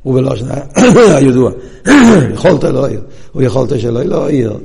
הוא 0.03 0.15
בלושן 0.15 0.45
הידוע, 1.15 1.51
יכולת 2.33 2.63
לא 2.63 2.87
עיר, 2.87 3.01
הוא 3.31 3.41
יכולת 3.41 3.79
שלא 3.79 4.03
לא 4.03 4.29
עיר. 4.29 4.59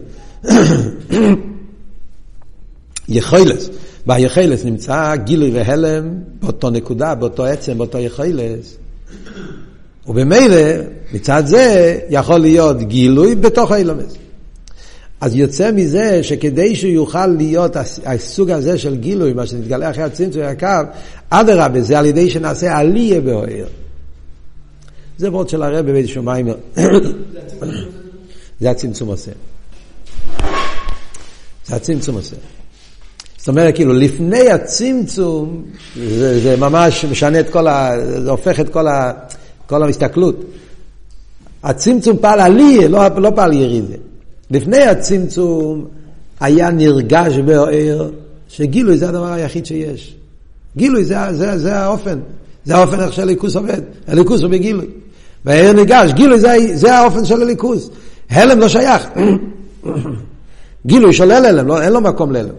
יכולת, 3.09 3.69
ביכולת 4.07 4.65
נמצא 4.65 5.17
גילוי 5.17 5.51
והלם 5.51 6.15
באותו 6.43 6.71
נקודה, 6.71 7.15
באותו 7.15 7.45
עצם, 7.45 7.79
באותו 7.79 7.99
יכולת. 7.99 8.77
ובמילא, 10.07 10.61
מצד 11.13 11.43
זה, 11.47 11.99
יכול 12.11 12.39
להיות 12.39 12.83
גילוי 12.83 13.35
בתוך 13.35 13.71
האילומס. 13.71 14.15
אז 15.21 15.35
יוצא 15.35 15.73
מזה 15.73 16.23
שכדי 16.23 16.77
שהוא 16.77 16.93
יוכל 16.93 17.27
להיות 17.27 17.77
הסוג 18.05 18.51
הזה 18.51 18.79
של 18.79 18.97
גילוי, 18.97 19.33
מה 19.33 19.47
שנתגלה 19.47 19.91
אחרי 19.91 20.03
הצמצום 20.03 20.43
הקו, 20.43 20.91
אדרבה, 21.31 21.81
זה 21.81 21.99
על 21.99 22.07
ידי 22.07 22.31
שנעשה 22.31 22.79
עלייה 22.79 23.21
באוהר. 23.21 23.67
זה 25.19 25.31
וורד 25.31 25.49
של 25.49 25.63
הרב 25.63 25.87
בבית 25.87 26.09
שמיים. 26.09 26.49
זה 28.61 28.71
הצמצום 28.71 29.09
עושה. 29.09 29.31
זה 31.67 31.77
הצמצום 31.77 32.17
עושה. 32.17 32.37
זאת 33.39 33.49
אומרת, 33.49 33.75
כאילו, 33.75 33.93
לפני 33.93 34.51
הצמצום, 34.51 35.65
זה, 35.97 36.41
זה 36.41 36.57
ממש 36.57 37.05
משנה 37.05 37.41
את 37.41 37.51
כל 37.51 37.67
ה... 37.67 37.93
זה 38.23 38.31
הופך 38.31 38.61
את 38.61 38.69
כל, 38.69 38.89
ה, 38.89 39.13
כל 39.67 39.83
המסתכלות. 39.83 40.45
הצמצום 41.63 42.17
פעל 42.21 42.41
עלי, 42.41 42.89
לא, 42.89 43.09
לא 43.17 43.33
פעל 43.37 43.53
ירידה. 43.53 44.08
לפני 44.51 44.83
הצמצום 44.83 45.85
היה 46.41 46.71
נרגש 46.71 47.37
באוהר, 47.37 48.11
שגילוי 48.49 48.99
זה 48.99 49.09
הדבר 49.09 49.33
היחיד 49.33 49.67
שיש. 49.67 50.15
גילוי 50.77 51.05
זה, 51.05 51.17
זה, 51.33 51.59
זה 51.59 51.77
האופן. 51.77 52.19
זה 52.65 52.77
האופן 52.77 53.01
איך 53.01 53.13
שהליכוס 53.13 53.57
עובד. 53.57 53.81
הליכוס 54.07 54.43
הוא 54.43 54.51
בגילוי. 54.51 54.87
והעיר 55.45 55.73
ניגש, 55.73 56.13
גילוי 56.13 56.39
זה, 56.39 56.57
זה 56.75 56.95
האופן 56.95 57.25
של 57.25 57.43
הליכוס. 57.43 57.91
הלם 58.31 58.59
לא 58.59 58.69
שייך. 58.69 59.09
גילוי 60.87 61.13
שולל 61.13 61.45
הלם, 61.45 61.67
לא, 61.67 61.83
אין 61.83 61.93
לו 61.93 62.01
מקום 62.01 62.33
להלם. 62.33 62.55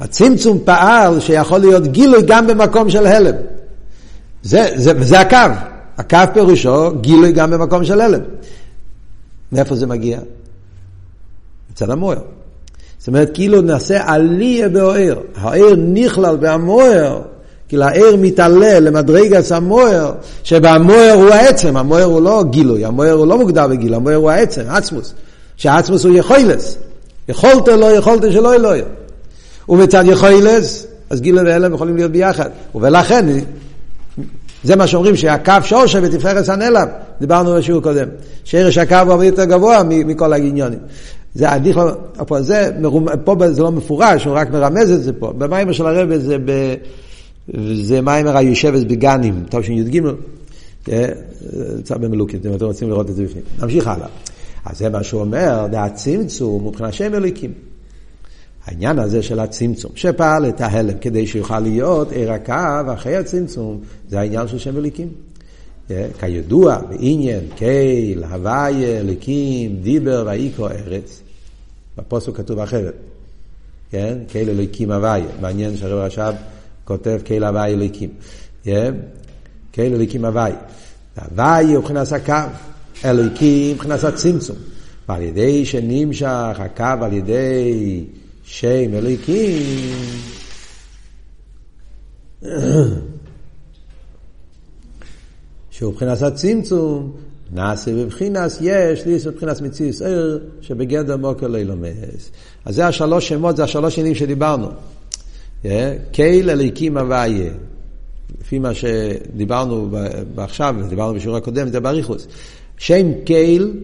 הצמצום 0.00 0.58
פעל 0.64 1.20
שיכול 1.20 1.58
להיות 1.58 1.86
גילוי 1.86 2.22
גם 2.26 2.46
במקום 2.46 2.90
של 2.90 3.06
הלם. 3.06 3.34
זה, 4.42 4.68
זה, 4.76 4.92
זה 5.04 5.20
הקו. 5.20 5.36
הקו 5.98 6.18
פירושו 6.34 6.90
גילוי 7.00 7.32
גם 7.32 7.50
במקום 7.50 7.84
של 7.84 8.00
הלם. 8.00 8.20
מאיפה 9.52 9.76
זה 9.76 9.86
מגיע? 9.86 10.18
מצד 11.72 11.90
המוער. 11.90 12.18
זאת 12.98 13.08
אומרת, 13.08 13.30
כאילו 13.34 13.60
נעשה 13.60 14.00
עלייה 14.04 14.68
באוהר. 14.68 15.18
האוהר 15.36 15.74
נכלל 15.76 16.36
במוער, 16.40 17.22
כאילו 17.68 17.82
האר 17.82 18.16
מתעלה 18.18 18.80
למדרגת 18.80 19.50
המוער, 19.50 20.12
שבמוער 20.42 21.12
הוא 21.12 21.30
העצם, 21.30 21.76
המוער 21.76 22.04
הוא 22.04 22.20
לא 22.20 22.44
גילוי, 22.50 22.84
המוער 22.84 23.12
הוא 23.12 23.26
לא 23.26 23.38
מוגדר 23.38 23.68
בגיל, 23.68 23.94
המוער 23.94 24.16
הוא 24.16 24.30
העצם, 24.30 24.62
עצמוס. 24.68 25.14
שהעצמוס 25.56 26.04
הוא 26.04 26.16
יכולס. 26.16 26.78
יכולת 27.28 27.68
לא 27.68 27.92
יכולת 27.92 28.32
שלא 28.32 28.54
אלוהי. 28.54 28.82
ומצד 29.68 30.04
יכולס, 30.06 30.86
אז 31.10 31.20
גילוי 31.20 31.44
והלם 31.44 31.74
יכולים 31.74 31.96
להיות 31.96 32.12
ביחד. 32.12 32.50
ולכן, 32.74 33.26
זה 34.64 34.76
מה 34.76 34.86
שאומרים 34.86 35.16
שהקו 35.16 35.52
שורשה 35.62 36.00
בתפארת 36.00 36.48
הנלם, 36.48 36.86
דיברנו 37.20 37.54
בשיעור 37.54 37.82
קודם. 37.82 38.08
שרש 38.44 38.78
הקו 38.78 38.96
הוא 39.04 39.12
הרבה 39.12 39.26
יותר 39.26 39.44
גבוה 39.44 39.82
מכל 39.84 40.32
העניונים. 40.32 40.78
זה 41.34 41.50
עדיף, 41.50 41.76
פה, 42.26 42.42
זה, 42.42 42.70
פה 43.24 43.36
זה 43.50 43.62
לא 43.62 43.72
מפורש, 43.72 44.24
הוא 44.24 44.34
רק 44.34 44.50
מרמז 44.50 44.90
את 44.90 45.02
זה 45.02 45.12
פה. 45.12 45.32
במיימר 45.38 45.72
של 45.72 45.86
הרב 45.86 46.16
זה, 46.16 46.36
ב, 46.44 46.74
זה 47.74 48.00
מיימר 48.00 48.36
היושבת 48.36 48.86
בגנים, 48.86 49.44
תשי"ג, 49.48 50.00
נמצא 51.76 51.96
במלוקת, 51.96 52.46
אם 52.46 52.54
אתם 52.54 52.64
רוצים 52.64 52.88
לראות 52.88 53.10
את 53.10 53.14
זה 53.14 53.24
בפנים. 53.24 53.42
נמשיך 53.62 53.86
הלאה. 53.86 54.08
אז 54.64 54.78
זה 54.78 54.88
מה 54.88 55.02
שהוא 55.02 55.20
אומר, 55.20 55.66
זה 55.70 55.80
הצמצום 55.80 56.68
מבחינת 56.68 56.92
שם 56.94 57.14
אליקים. 57.14 57.67
העניין 58.68 58.98
הזה 58.98 59.22
של 59.22 59.40
הצמצום, 59.40 59.90
שפעל 59.94 60.48
את 60.48 60.60
ההלם 60.60 60.98
כדי 61.00 61.26
שיוכל 61.26 61.60
להיות 61.60 62.12
עיר 62.12 62.32
הקו 62.32 62.92
אחרי 62.94 63.16
הצמצום, 63.16 63.80
זה 64.08 64.20
העניין 64.20 64.48
של 64.48 64.58
שם 64.58 64.76
אליקים. 64.76 65.08
כידוע, 66.18 66.78
בעניין, 66.88 67.40
קייל, 67.56 68.24
הוויה, 68.24 69.00
אליקים, 69.00 69.76
דיבר 69.82 70.24
ואיקו 70.26 70.68
ארץ. 70.68 71.20
בפוסק 71.98 72.36
כתוב 72.36 72.58
אחרת. 72.58 72.94
כן? 73.90 74.18
קייל 74.28 74.50
אליקים 74.50 74.90
הוויה. 74.90 75.26
מעניין 75.40 75.76
שהרב 75.76 75.98
רש"ב 75.98 76.34
כותב 76.84 77.18
קייל 77.24 77.44
הוויה 77.44 77.66
אליקים. 77.66 78.10
קייל 79.72 79.94
אליקים 79.94 80.24
הוויה. 80.24 80.56
הוויה 81.16 81.76
הוא 81.76 81.78
מבחינת 81.78 82.12
הקו, 82.12 82.32
אליקים 83.04 83.74
מבחינת 83.74 84.04
הצמצום. 84.04 84.56
ועל 85.08 85.22
ידי 85.22 85.64
שנמשך 85.64 86.56
הקו 86.58 87.04
על 87.04 87.12
ידי 87.12 88.04
שם 88.50 88.94
אליקים, 88.94 89.62
שהוא 95.70 95.92
מבחינת 95.92 96.22
הצמצום, 96.22 97.12
נעשה 97.52 97.94
בבחינס 97.94 98.58
יש, 98.60 99.06
ליס 99.06 99.26
בבחינס 99.26 99.60
מציאוס 99.60 100.02
ער, 100.02 100.38
שבגדר 100.60 101.16
מוקר 101.16 101.46
לא 101.46 101.58
ילומס. 101.58 102.30
אז 102.64 102.74
זה 102.74 102.86
השלוש 102.86 103.28
שמות, 103.28 103.56
זה 103.56 103.64
השלוש 103.64 103.96
שנים 103.96 104.14
שדיברנו. 104.14 104.68
קייל 106.12 106.50
אליקים 106.50 106.96
הוויה. 106.96 107.52
לפי 108.40 108.58
מה 108.58 108.74
שדיברנו 108.74 109.90
עכשיו, 110.36 110.74
דיברנו 110.88 111.14
בשיעור 111.14 111.36
הקודם, 111.36 111.68
זה 111.68 111.80
בריחוס. 111.80 112.26
שם 112.78 113.24
קייל 113.24 113.80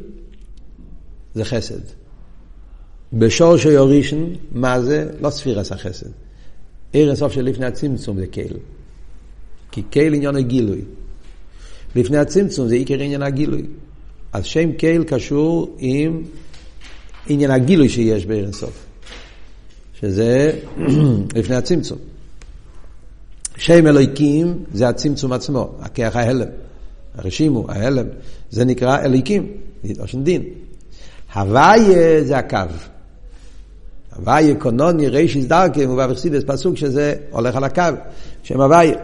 זה 1.35 1.45
חסד. 1.45 2.04
בשור 3.19 3.57
שיורישן, 3.57 4.25
מה 4.53 4.83
זה? 4.83 5.09
לא 5.21 5.31
ספירס 5.31 5.73
החסד. 5.73 6.07
עיר 6.93 7.13
הסוף 7.13 7.33
של 7.33 7.43
לפני 7.43 7.67
הצמצום 7.67 8.19
זה 8.19 8.27
קייל. 8.27 8.57
כי 9.71 9.83
קייל 9.83 10.15
עניין 10.15 10.37
הגילוי. 10.37 10.81
לפני 11.97 12.19
הצמצום 12.19 12.69
זה 12.69 12.75
עיקר 12.75 13.01
עניין 13.01 13.23
הגילוי. 13.23 13.63
אז 14.33 14.45
שם 14.45 14.73
קייל 14.73 15.05
קשור 15.05 15.77
עם 15.79 16.23
עניין 17.27 17.51
הגילוי 17.51 17.89
שיש 17.89 18.27
בעיר 18.27 18.49
הסוף. 18.49 18.87
שזה 20.01 20.61
לפני 21.37 21.57
הצמצום. 21.57 21.99
שם 23.57 23.87
אלוהיקים 23.87 24.65
זה 24.73 24.89
הצמצום 24.89 25.33
עצמו, 25.33 25.75
הכיח 25.81 26.17
ההלם. 26.17 26.49
הרשימו, 27.15 27.67
ההלם, 27.69 28.07
זה 28.51 28.65
נקרא 28.65 28.99
אלוהיקים, 29.05 29.53
לשון 29.85 30.25
דין. 30.25 30.43
הוויה 31.35 32.25
זה 32.25 32.39
הקו. 32.39 32.94
הוויה 34.17 34.55
קונוני 34.55 35.09
רישיס 35.09 35.45
דרכם, 35.45 35.91
ובא 35.91 36.07
בחסידס 36.07 36.43
פסוק 36.47 36.77
שזה 36.77 37.15
הולך 37.31 37.57
על 37.57 37.65
הקו, 37.65 37.83
שם 38.43 38.61
הוויה. 38.61 38.97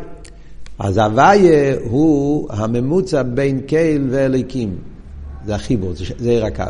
אז 0.79 0.99
הוויה 0.99 1.75
הוא 1.85 2.49
הממוצע 2.51 3.23
בין 3.23 3.61
קייל 3.61 4.07
ואליקים. 4.11 4.77
זה 5.47 5.55
החיבור, 5.55 5.93
זה 6.19 6.31
עיר 6.31 6.47
הקו. 6.47 6.65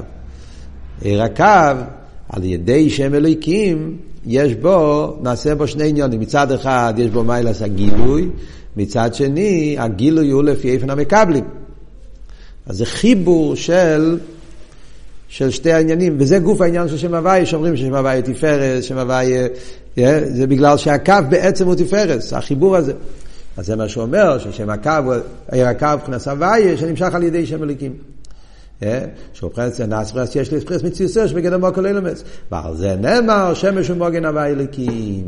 עיר 1.02 1.22
הקו, 1.22 1.80
על 2.28 2.44
ידי 2.44 2.90
שם 2.90 3.14
אליקים, 3.14 3.96
יש 4.26 4.54
בו, 4.54 5.16
נעשה 5.22 5.54
בו 5.54 5.66
שני 5.66 5.88
עניונים. 5.88 6.20
מצד 6.20 6.52
אחד 6.52 6.94
יש 6.96 7.10
בו 7.10 7.24
מיילס 7.24 7.62
הגילוי, 7.62 8.28
מצד 8.76 9.14
שני 9.14 9.76
הגילוי 9.78 10.30
הוא 10.30 10.42
לפי 10.42 10.70
איפן 10.70 10.90
המקבלים. 10.90 11.44
אז 12.66 12.76
זה 12.76 12.86
חיבור 12.86 13.56
של, 13.56 14.18
של 15.30 15.50
שתי 15.50 15.72
העניינים, 15.72 16.16
וזה 16.18 16.38
גוף 16.38 16.60
העניין 16.60 16.88
של 16.88 16.98
שם 16.98 17.14
הוויה, 17.14 17.46
שאומרים 17.46 17.76
ששם 17.76 17.94
הוויה 17.94 18.22
תפארת, 18.22 18.84
שם 18.84 18.98
הוויה, 18.98 19.48
זה 20.28 20.46
בגלל 20.46 20.76
שהקו 20.76 21.14
בעצם 21.28 21.66
הוא 21.66 21.74
תפארת, 21.74 22.20
החיבור 22.32 22.76
הזה. 22.76 22.92
אז 23.56 23.66
זה 23.66 23.76
מה 23.76 23.88
שהוא 23.88 24.02
אומר, 24.02 24.38
ששם 24.38 24.70
הקו, 24.70 24.90
עיר 25.52 25.66
הקו 25.66 25.86
מבחינת 25.96 26.28
הוויה, 26.28 26.76
שנמשך 26.76 27.14
על 27.14 27.22
ידי 27.22 27.46
שם 27.46 27.62
אליקים. 27.62 27.92
שהוא 29.32 29.50
מבחינת 29.50 29.80
נספרס 29.80 30.36
יש 30.36 30.52
לי 30.52 30.60
ספרס 30.60 30.82
מציוסר 30.82 31.26
שבגדר 31.26 31.58
מוקר 31.58 31.80
לילומס. 31.80 32.24
ועל 32.52 32.76
זה 32.76 32.96
נאמר 32.96 33.54
שמש 33.54 33.90
ומוגן 33.90 34.24
הווה 34.24 34.46
אליקים. 34.46 35.24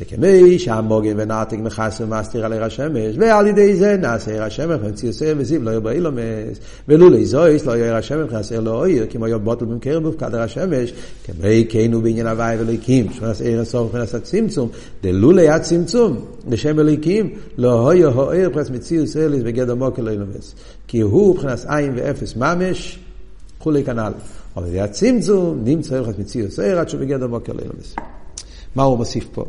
וכמי 0.00 0.58
שהמוגן 0.58 1.14
ונעתק 1.16 1.58
מכס 1.58 2.00
ומסתיר 2.00 2.44
על 2.44 2.52
עיר 2.52 2.64
השמש, 2.64 3.16
ועל 3.18 3.46
ידי 3.46 3.76
זה 3.76 3.96
נעשה 3.96 4.30
עיר 4.30 4.42
השמש 4.42 4.78
ומציוסר 4.82 5.34
וזיו 5.38 5.62
לא 5.62 5.70
יבוא 5.70 5.90
אילומס. 5.90 6.58
ולולי 6.88 7.26
זויס 7.26 7.66
לא 7.66 7.72
יהיה 7.72 7.84
עיר 7.84 7.96
השמש 7.96 8.32
וחסר 8.32 8.60
לא 8.60 8.70
אויר, 8.70 9.06
כמו 9.10 9.28
יום 9.28 9.44
בוטל 9.44 9.64
במקר 9.64 10.00
ובפקד 10.04 10.34
עיר 10.34 10.42
השמש, 10.42 10.92
כמי 11.24 11.66
כנו 11.68 12.02
בעניין 12.02 12.26
הווה 12.26 12.52
אליקים, 12.52 13.12
שנעשה 13.12 13.44
עיר 13.44 13.60
הסוף 13.60 13.86
מבחינת 13.86 14.14
הצמצום, 14.14 14.68
דלולי 15.02 15.48
הצמצום, 15.48 16.24
לשם 16.48 16.80
אליקים, 16.80 17.30
לא 17.58 17.90
היה 17.90 18.06
הוער 18.06 18.48
פרס 18.52 18.70
מציוסר 18.70 19.28
בגדר 19.44 19.74
מוקר 19.74 20.02
לילומס. 20.02 20.54
כי 20.88 21.00
הוא 21.00 21.34
מבחינת 21.34 21.64
עין 21.68 21.92
ואפס 21.96 22.36
ממש, 22.36 22.98
כולי 23.58 23.84
כנ"ל. 23.84 24.12
אבל 24.56 24.70
זה 24.70 24.84
הצמצום, 24.84 25.60
נמצא 25.64 25.96
הלכת 25.96 26.18
מציאוס 26.18 26.58
ער 26.58 26.78
עד 26.78 26.88
שבגדר 26.88 27.26
בוקר 27.26 27.52
לילמס. 27.52 27.94
מה 28.74 28.82
הוא 28.82 28.98
מוסיף 28.98 29.28
פה? 29.32 29.44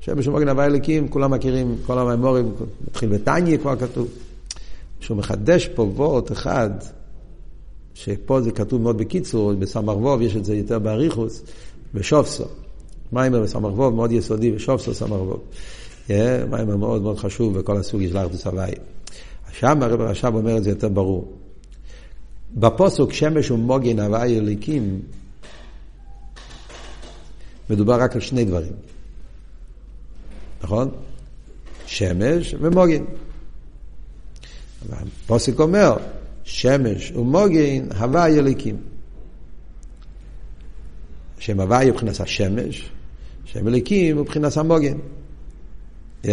שבשום 0.00 0.34
מוגן 0.34 0.48
הווי 0.48 0.64
אליקים, 0.64 1.08
כולם 1.08 1.30
מכירים, 1.30 1.76
כל 1.86 1.98
המימורים, 1.98 2.52
מתחיל 2.88 3.08
בתניא 3.08 3.56
כבר 3.58 3.76
כתוב. 3.76 4.08
שהוא 5.00 5.16
מחדש 5.16 5.68
פה 5.68 5.82
וורט 5.82 6.32
אחד, 6.32 6.70
שפה 7.94 8.40
זה 8.40 8.50
כתוב 8.50 8.82
מאוד 8.82 8.98
בקיצור, 8.98 9.52
בסמ"ר 9.52 10.22
יש 10.22 10.36
את 10.36 10.44
זה 10.44 10.56
יותר 10.56 10.78
באריכוס, 10.78 11.42
בשופסו. 11.94 12.44
מיימר 13.12 13.42
בסמ"ר 13.42 13.90
מאוד 13.90 14.12
יסודי, 14.12 14.50
בשופסו 14.50 14.94
סמ"ר 14.94 15.36
מיימר 16.50 16.76
מאוד 16.76 17.02
מאוד 17.02 17.18
חשוב 17.18 17.58
בכל 17.58 17.76
הסוג 17.76 18.00
של 18.08 18.18
אחדוס 18.18 18.46
הוואי. 18.46 18.72
שם 19.52 19.82
הרב 19.82 20.00
רש"ב 20.00 20.34
אומר 20.34 20.56
את 20.56 20.64
זה 20.64 20.70
יותר 20.70 20.88
ברור. 20.88 21.32
בפוסוק 22.54 23.12
שמש 23.12 23.50
ומוגן 23.50 24.00
הוואי 24.00 24.38
אליקים, 24.38 25.00
מדובר 27.70 28.00
רק 28.00 28.14
על 28.14 28.20
שני 28.20 28.44
דברים, 28.44 28.72
נכון? 30.62 30.90
שמש 31.86 32.54
ומוגן. 32.60 33.04
הפוסק 34.90 35.60
אומר, 35.60 35.96
שמש 36.44 37.12
ומוגן 37.12 37.92
הוואי 37.98 38.38
אליקים. 38.38 38.76
שם 41.38 41.60
הוואי 41.60 41.90
מבחינת 41.90 42.20
השמש, 42.20 42.90
שם 43.44 43.68
אליקים 43.68 44.16
מבחינת 44.16 44.56
המוגן. 44.56 44.98
Yeah, 46.24 46.28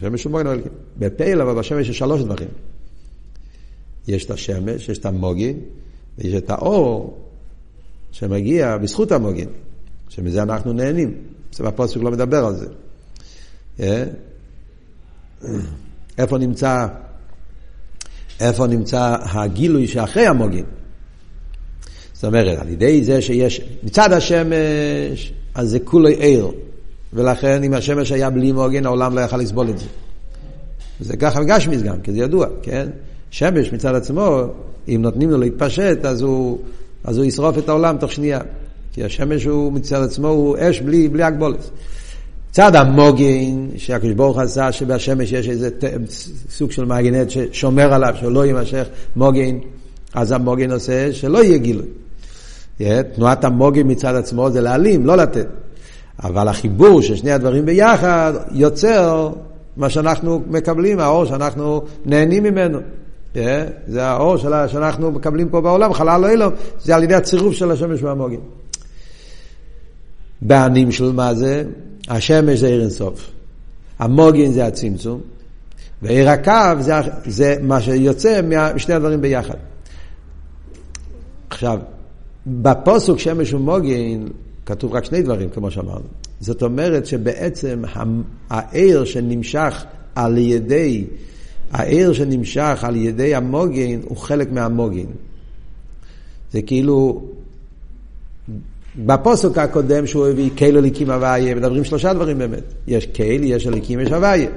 שמש 0.00 0.26
ומוגן 0.26 0.46
אליקים. 0.46 0.72
בפעיל 0.98 1.40
אבל 1.40 1.58
בשמש 1.58 1.88
יש 1.88 1.98
שלוש 1.98 2.22
דברים. 2.22 2.48
יש 4.08 4.24
את 4.24 4.30
השמש, 4.30 4.88
יש 4.88 4.98
את 4.98 5.06
המוגן, 5.06 5.52
ויש 6.18 6.34
את 6.34 6.50
האור 6.50 7.18
שמגיע 8.12 8.76
בזכות 8.76 9.12
המוגן, 9.12 9.48
שמזה 10.08 10.42
אנחנו 10.42 10.72
נהנים. 10.72 11.14
בסדר, 11.50 11.68
הפוסק 11.68 11.96
לא 11.96 12.10
מדבר 12.10 12.44
על 12.44 12.54
זה. 12.54 12.66
Yeah. 13.78 13.82
איפה 16.18 16.38
נמצא 16.38 16.86
איפה 18.40 18.66
נמצא 18.66 19.16
הגילוי 19.20 19.86
שאחרי 19.86 20.26
המוגין. 20.26 20.64
זאת 22.12 22.24
אומרת, 22.24 22.58
על 22.58 22.68
ידי 22.68 23.04
זה 23.04 23.22
שיש 23.22 23.60
מצד 23.82 24.12
השמש, 24.12 25.32
אז 25.54 25.70
זה 25.70 25.78
כולו 25.78 26.08
עיר. 26.08 26.50
ולכן 27.12 27.62
אם 27.62 27.74
השמש 27.74 28.12
היה 28.12 28.30
בלי 28.30 28.52
מוגן, 28.52 28.86
העולם 28.86 29.14
לא 29.14 29.20
יכל 29.20 29.36
לסבול 29.36 29.70
את 29.70 29.78
זה. 29.78 29.86
זה 31.00 31.16
ככה 31.16 31.40
בגשמיס 31.40 31.82
גם, 31.82 32.00
כי 32.00 32.12
זה 32.12 32.18
ידוע, 32.18 32.46
כן? 32.62 32.88
שמש 33.30 33.72
מצד 33.72 33.94
עצמו, 33.94 34.42
אם 34.88 35.02
נותנים 35.02 35.30
לו 35.30 35.38
להתפשט, 35.38 36.04
אז 36.04 36.22
הוא, 36.22 36.58
אז 37.04 37.16
הוא 37.16 37.24
ישרוף 37.24 37.58
את 37.58 37.68
העולם 37.68 37.96
תוך 37.98 38.12
שנייה. 38.12 38.40
כי 38.92 39.04
השמש 39.04 39.44
הוא 39.44 39.72
מצד 39.72 40.02
עצמו 40.02 40.28
הוא 40.28 40.56
אש 40.60 40.80
בלי, 40.80 41.08
בלי 41.08 41.22
הגבולת. 41.22 41.70
צד 42.56 42.76
המוגן, 42.76 43.76
שהקדוש 43.76 44.12
ברוך 44.12 44.38
עשה 44.38 44.72
שבשמש 44.72 45.32
יש 45.32 45.48
איזה 45.48 45.70
סוג 46.50 46.72
של 46.72 46.84
מגנט 46.84 47.30
ששומר 47.30 47.94
עליו, 47.94 48.14
שלא 48.20 48.46
יימשך 48.46 48.86
מוגן, 49.16 49.58
אז 50.14 50.32
המוגן 50.32 50.70
עושה 50.70 51.12
שלא 51.12 51.44
יהיה 51.44 51.58
גילוי. 51.58 51.86
תנועת 53.14 53.44
המוגן 53.44 53.90
מצד 53.90 54.14
עצמו 54.14 54.50
זה 54.50 54.60
להעלים, 54.60 55.06
לא 55.06 55.16
לתת. 55.16 55.46
אבל 56.22 56.48
החיבור 56.48 57.02
של 57.02 57.16
שני 57.16 57.32
הדברים 57.32 57.66
ביחד 57.66 58.32
יוצר 58.52 59.32
מה 59.76 59.90
שאנחנו 59.90 60.42
מקבלים, 60.50 61.00
האור 61.00 61.24
שאנחנו 61.24 61.82
נהנים 62.06 62.42
ממנו. 62.42 62.78
זה 63.86 64.04
האור 64.04 64.36
שאנחנו 64.66 65.10
מקבלים 65.10 65.48
פה 65.48 65.60
בעולם, 65.60 65.92
חלל 65.92 66.34
לא 66.34 66.48
זה 66.80 66.96
על 66.96 67.02
ידי 67.02 67.14
הצירוף 67.14 67.54
של 67.54 67.70
השמש 67.70 68.02
והמוגן. 68.02 68.40
בענים 70.42 70.92
של 70.92 71.12
מה 71.12 71.34
זה? 71.34 71.64
השמש 72.08 72.58
זה 72.58 72.66
עיר 72.66 72.80
אינסוף, 72.80 73.30
המוגין 73.98 74.52
זה 74.52 74.66
הצמצום, 74.66 75.20
ועיר 76.02 76.28
הקו 76.28 76.80
זה, 76.80 76.94
זה 77.26 77.56
מה 77.62 77.80
שיוצא 77.80 78.40
משני 78.74 78.94
הדברים 78.94 79.20
ביחד. 79.20 79.56
עכשיו, 81.50 81.78
בפוסוק 82.46 83.18
שמש 83.18 83.52
ומוגין 83.52 84.28
כתוב 84.66 84.94
רק 84.94 85.04
שני 85.04 85.22
דברים, 85.22 85.48
כמו 85.50 85.70
שאמרנו. 85.70 86.04
זאת 86.40 86.62
אומרת 86.62 87.06
שבעצם 87.06 87.82
העיר 88.50 89.04
שנמשך 89.04 89.84
על 90.14 90.38
ידי, 90.38 91.04
העיר 91.70 92.12
שנמשך 92.12 92.78
על 92.82 92.96
ידי 92.96 93.34
המוגין 93.34 94.00
הוא 94.04 94.16
חלק 94.16 94.52
מהמוגין. 94.52 95.06
זה 96.52 96.62
כאילו 96.62 97.24
בפוסק 98.98 99.58
הקודם 99.58 100.06
שהוא 100.06 100.26
הביא 100.26 100.50
קייל 100.54 100.78
אליקים 100.78 101.10
הוויה, 101.10 101.54
מדברים 101.54 101.84
שלושה 101.84 102.12
דברים 102.12 102.38
באמת. 102.38 102.62
יש 102.86 103.06
קייל, 103.06 103.44
יש 103.44 103.66
אליקים, 103.66 104.00
יש 104.00 104.12
הוויה. 104.12 104.48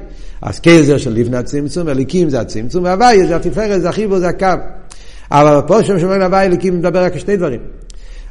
אז 0.42 0.60
קייל 0.60 0.84
זה 0.84 1.00
של 1.00 1.14
לפני 1.14 1.38
הצמצום, 1.38 1.90
אליקים 1.90 2.30
זה 2.30 2.40
הצמצום, 2.40 2.84
והוויה 2.84 3.28
זה 3.28 3.36
התפארת, 3.36 3.82
זה 3.82 3.90
החיבור, 3.90 4.20
זה 4.20 4.28
הקו. 4.28 4.48
אבל 5.32 5.62
בפוסק 5.62 5.86
שם 5.86 6.00
שאומרים 6.00 6.22
הוויה 6.22 6.44
אליקים 6.44 6.80
מדבר 6.80 7.04
רק 7.04 7.18
שתי 7.18 7.38
דברים. 7.38 7.60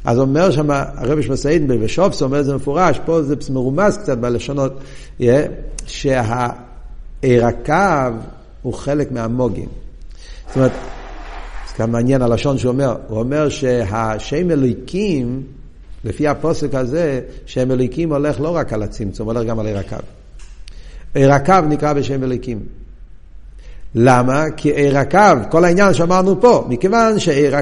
אז 0.05 0.19
אומר 0.19 0.51
שם 0.51 0.67
הרבי 0.71 1.23
שמסעידן 1.23 1.81
בשופס, 1.83 2.21
אומר 2.21 2.43
זה 2.43 2.55
מפורש, 2.55 2.99
פה 3.05 3.21
זה 3.21 3.35
מרומז 3.53 3.97
קצת 3.97 4.17
בלשונות, 4.17 4.79
שהעיר 5.85 7.45
הקו 7.45 8.17
הוא 8.61 8.73
חלק 8.73 9.11
מהמוגים. 9.11 9.69
זאת 10.47 10.55
אומרת, 10.55 10.71
זה 11.69 11.73
כאן 11.75 11.91
מעניין 11.91 12.21
הלשון 12.21 12.57
שהוא 12.57 12.71
אומר, 12.71 12.95
הוא 13.07 13.19
אומר 13.19 13.49
שהשם 13.49 14.51
אליקים 14.51 15.43
לפי 16.05 16.27
הפוסק 16.27 16.75
הזה, 16.75 17.21
שם 17.45 17.71
אליקים 17.71 18.13
הולך 18.13 18.39
לא 18.41 18.55
רק 18.55 18.73
על 18.73 18.83
הצמצום, 18.83 19.27
הולך 19.27 19.47
גם 19.47 19.59
על 19.59 19.67
עיר 19.67 19.77
הקו. 19.77 19.95
נקרא 21.69 21.93
בשם 21.93 22.23
אליקים. 22.23 22.59
למה? 23.95 24.45
כי 24.57 24.71
עיר 24.71 24.97
כל 25.49 25.65
העניין 25.65 25.93
שאמרנו 25.93 26.41
פה, 26.41 26.65
מכיוון 26.69 27.19
שעיר 27.19 27.55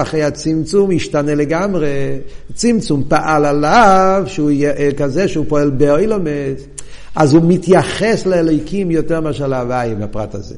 אחרי 0.00 0.22
הצמצום 0.22 0.90
השתנה 0.96 1.34
לגמרי, 1.34 2.18
צמצום 2.54 3.04
פעל 3.08 3.44
עליו, 3.44 4.24
שהוא 4.26 4.50
יהיה 4.50 4.92
כזה 4.92 5.28
שהוא 5.28 5.44
פועל 5.48 5.70
באוילומד, 5.70 6.54
אז 7.14 7.34
הוא 7.34 7.42
מתייחס 7.46 8.26
לאליקים 8.26 8.90
יותר 8.90 9.20
מאשר 9.20 9.46
להוואי 9.46 9.94
בפרט 9.94 10.34
הזה. 10.34 10.54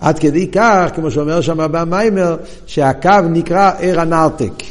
עד 0.00 0.18
כדי 0.18 0.50
כך, 0.50 0.90
כמו 0.94 1.10
שאומר 1.10 1.40
שם 1.40 1.72
במיימר, 1.72 2.36
שהקו 2.66 3.20
נקרא 3.30 3.72
עיר 3.78 4.00
הנרתק. 4.00 4.62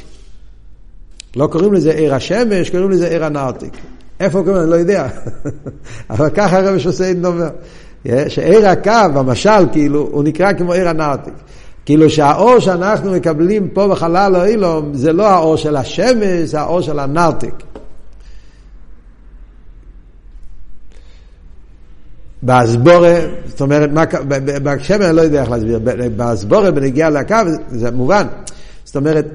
לא 1.36 1.48
קוראים 1.48 1.74
לזה 1.74 1.92
עיר 1.92 2.16
השמש, 2.16 2.70
קוראים 2.70 2.90
לזה 2.90 3.08
עיר 3.08 3.26
הנרתיק. 3.26 3.74
איפה 4.20 4.44
קוראים? 4.44 4.62
אני 4.62 4.70
לא 4.70 4.76
יודע. 4.76 5.08
אבל 6.10 6.30
ככה 6.30 6.58
הרב 6.58 6.78
שוסיידן 6.78 7.26
אומר. 7.26 7.50
שעיר 8.28 8.68
הקו, 8.68 8.92
המשל, 8.92 9.66
כאילו, 9.72 10.10
הוא 10.12 10.24
נקרא 10.24 10.54
כמו 10.54 10.74
עיר 10.74 10.90
הנרתיק. 10.90 11.34
כאילו 11.86 12.10
שהאור 12.10 12.60
שאנחנו 12.60 13.12
מקבלים 13.12 13.70
פה 13.70 13.88
בחלל 13.88 14.36
האילום, 14.36 14.94
זה 14.94 15.14
לא 15.14 15.28
האור 15.28 15.56
של 15.56 15.76
השמש, 15.76 16.50
זה 16.50 16.60
האור 16.60 16.82
של 16.82 17.00
הנרתיק. 17.00 17.54
באסבורה, 22.42 23.20
זאת 23.46 23.62
אומרת, 23.62 23.90
בשמן 24.64 25.02
אני 25.02 25.16
לא 25.16 25.22
יודע 25.22 25.42
איך 25.42 25.52
להסביר, 25.52 25.80
באסבורה 26.16 26.72
בנגיעה 26.72 27.10
לקו 27.10 27.36
זה 27.70 27.92
מובן. 27.92 28.28
זאת 28.84 28.96
אומרת, 28.96 29.26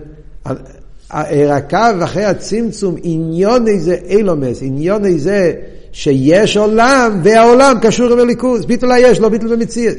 הקו 1.11 2.05
אחרי 2.05 2.25
הצמצום, 2.25 2.95
עניון 3.03 3.69
איזה 3.69 3.97
אילומס, 4.09 4.59
עניון 4.63 5.05
איזה 5.05 5.53
שיש 5.93 6.57
עולם 6.57 7.21
והעולם 7.23 7.77
קשור 7.83 8.13
עם 8.13 8.19
הליכוז, 8.19 8.65
ביטול 8.65 8.93
היש, 8.93 9.21
לא 9.21 9.29
ביטול 9.29 9.57
במציאות. 9.57 9.97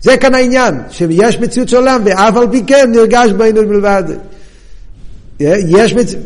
זה 0.00 0.16
כאן 0.16 0.34
העניין, 0.34 0.74
שיש 0.90 1.40
מציאות 1.40 1.68
של 1.68 1.76
עולם 1.76 2.02
ואף 2.04 2.36
על 2.36 2.46
פי 2.50 2.62
כן 2.66 2.92
נרגש 2.94 3.30
בעינו 3.32 3.68
בלבד. 3.68 4.04
יש 5.40 5.94
מציאות, 5.94 6.24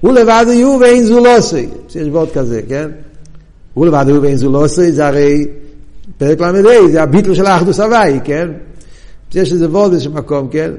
הוא 0.00 0.12
לבד 0.12 0.44
יהיו 0.48 0.78
ואין 0.80 1.04
זו 1.04 1.24
לא 1.24 1.38
עושה, 1.38 1.58
יש 1.94 2.08
ועוד 2.12 2.32
כזה, 2.32 2.60
כן? 2.68 2.90
הוא 3.74 3.86
לבד 3.86 4.04
יהיו 4.08 4.22
ואין 4.22 4.36
זו 4.36 4.52
לא 4.52 4.64
עושה, 4.64 4.90
זה 4.90 5.06
הרי 5.06 5.46
פרק 6.18 6.40
ל"ה, 6.40 6.88
זה 6.90 7.02
הביטול 7.02 7.34
של 7.34 7.46
האחדוס 7.46 7.80
הוואי, 7.80 8.18
כן? 8.24 8.48
יש 9.34 9.52
איזה 9.52 9.68
וורד 9.68 9.90
באיזשהו 9.90 10.12
מקום, 10.12 10.48
כן? 10.48 10.70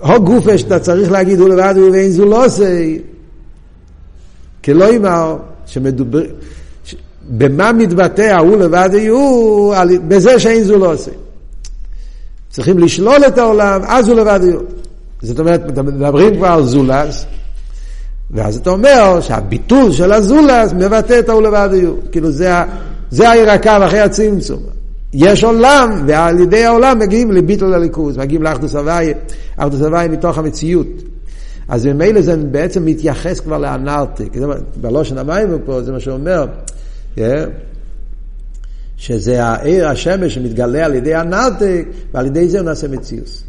הו 0.00 0.24
גופה 0.24 0.58
שאתה 0.58 0.78
צריך 0.78 1.10
להגיד 1.10 1.40
הוא 1.40 1.48
לבד 1.48 1.74
ואין 1.92 2.10
זו 2.10 2.24
לא 2.24 2.46
עושה, 2.46 2.86
כלא 4.64 4.96
אמר 4.96 5.36
שמדובר, 5.66 6.22
במה 7.28 7.72
מתבטא 7.72 8.22
ההוא 8.22 8.56
לבד 8.56 8.90
יהיו? 8.92 9.70
בזה 10.08 10.38
שאין 10.38 10.64
זו 10.64 10.78
לא 10.78 10.92
עושה. 10.92 11.10
צריכים 12.50 12.78
לשלול 12.78 13.24
את 13.26 13.38
העולם, 13.38 13.80
אז 13.86 14.08
הוא 14.08 14.16
לבד 14.16 14.40
יהיו. 14.42 14.60
זאת 15.22 15.38
אומרת, 15.38 15.78
מדברים 15.78 16.36
כבר 16.36 16.46
על 16.46 16.66
זולס, 16.66 17.26
ואז 18.30 18.56
אתה 18.56 18.70
אומר 18.70 19.20
שהביטול 19.20 19.92
של 19.92 20.12
הזולס 20.12 20.72
מבטא 20.72 21.18
את 21.18 21.28
ההוא 21.28 21.42
לבד 21.42 21.68
יהיו. 21.72 21.92
כאילו 22.12 22.30
זה, 22.30 22.52
זה 23.10 23.30
הירקה 23.30 23.86
אחרי 23.86 24.00
הצמצום. 24.00 24.75
יש 25.18 25.44
עולם, 25.44 26.04
ועל 26.06 26.40
ידי 26.40 26.64
העולם 26.64 26.98
מגיעים 26.98 27.32
לביטול 27.32 27.74
הליכוז, 27.74 28.16
מגיעים 28.16 28.42
לאחדוס 28.42 28.74
הוואי, 28.74 29.14
אחדוס 29.56 29.80
הוואי 29.80 30.08
מתוך 30.08 30.38
המציאות. 30.38 30.86
אז 31.68 31.86
ממילא 31.86 32.22
זה 32.22 32.36
בעצם 32.36 32.84
מתייחס 32.84 33.40
כבר 33.40 33.58
לאנרטיק. 33.58 34.36
בלושן 34.80 35.18
המים 35.18 35.48
פה 35.64 35.82
זה 35.82 35.92
מה 35.92 36.00
שאומר, 36.00 36.46
yeah, 37.16 37.20
שזה 38.96 39.44
העיר 39.44 39.88
השמש 39.88 40.34
שמתגלה 40.34 40.84
על 40.84 40.94
ידי 40.94 41.14
הנרטיק, 41.14 41.88
ועל 42.12 42.26
ידי 42.26 42.48
זה 42.48 42.58
הוא 42.58 42.66
נעשה 42.66 42.88
מציאוס. 42.88 43.42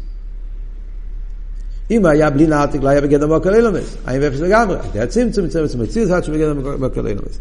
אם 1.90 2.06
היה 2.06 2.30
בלי 2.30 2.46
נרטיק 2.46 2.82
לא 2.82 2.88
היה 2.88 3.00
בגדר 3.00 3.26
מוקר 3.26 3.54
אילומס, 3.54 3.96
היה 4.06 4.20
באפס 4.20 4.40
לגמרי, 4.40 4.76
היה 4.94 5.06
צמצום, 5.06 5.48
צמצום, 5.48 5.80
מציאוס 5.80 6.10
עד 6.10 6.24
שבגדר 6.24 6.54
מוקר 6.78 7.06
אילומס. 7.06 7.38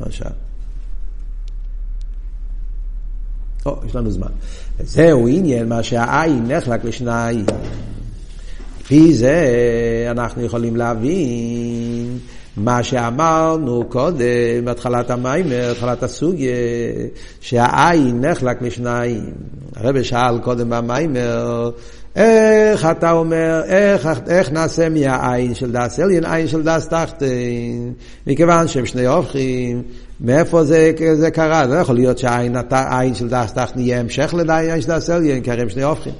למשל. 0.00 0.24
או, 3.68 3.76
יש 3.86 3.96
לנו 3.96 4.10
זמן. 4.10 4.28
זהו 4.80 5.28
עניין 5.28 5.68
מה 5.68 5.82
שהעין 5.82 6.46
נחלק 6.46 6.84
לשניים. 6.84 7.44
לפי 8.80 9.14
זה 9.14 9.46
אנחנו 10.10 10.44
יכולים 10.44 10.76
להבין 10.76 12.18
מה 12.56 12.82
שאמרנו 12.82 13.84
קודם, 13.88 14.64
בהתחלת 14.64 15.10
המים, 15.10 15.48
בהתחלת 15.48 16.02
הסוגיה, 16.02 16.54
שהעין 17.40 18.24
נחלק 18.24 18.62
לשניים. 18.62 19.30
הרב 19.76 20.02
שאל 20.02 20.38
קודם 20.38 20.70
במאמר, 20.70 21.70
איך 22.16 22.86
אתה 22.86 23.10
אומר, 23.10 23.62
איך, 23.66 24.08
איך 24.28 24.52
נעשה 24.52 24.88
מהאין 24.88 25.54
של 25.54 25.72
דעת 25.72 26.00
עליון 26.00 26.24
אין 26.24 26.48
של 26.48 26.62
דעת 26.62 26.88
תחתון? 26.88 27.92
מכיוון 28.26 28.68
שהם 28.68 28.86
שני 28.86 29.06
הפכים, 29.06 29.82
מאיפה 30.20 30.64
זה, 30.64 30.92
זה 31.14 31.30
קרה? 31.30 31.68
זה 31.68 31.74
לא 31.74 31.80
יכול 31.80 31.94
להיות 31.94 32.18
שהאין 32.18 33.14
של 33.14 33.28
דעת 33.28 33.52
תחתון 33.52 33.82
יהיה 33.82 34.00
המשך 34.00 34.34
לאין 34.34 34.80
של 34.80 34.88
דעת 34.88 35.10
עליון, 35.10 35.42
כי 35.42 35.50
הרי 35.50 35.62
הם 35.62 35.68
שני 35.68 35.82
הפכים. 35.82 36.12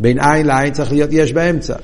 בין 0.00 0.18
אין 0.20 0.46
לאין 0.46 0.72
צריך 0.72 0.92
להיות 0.92 1.10
יש 1.12 1.32
באמצע. 1.32 1.74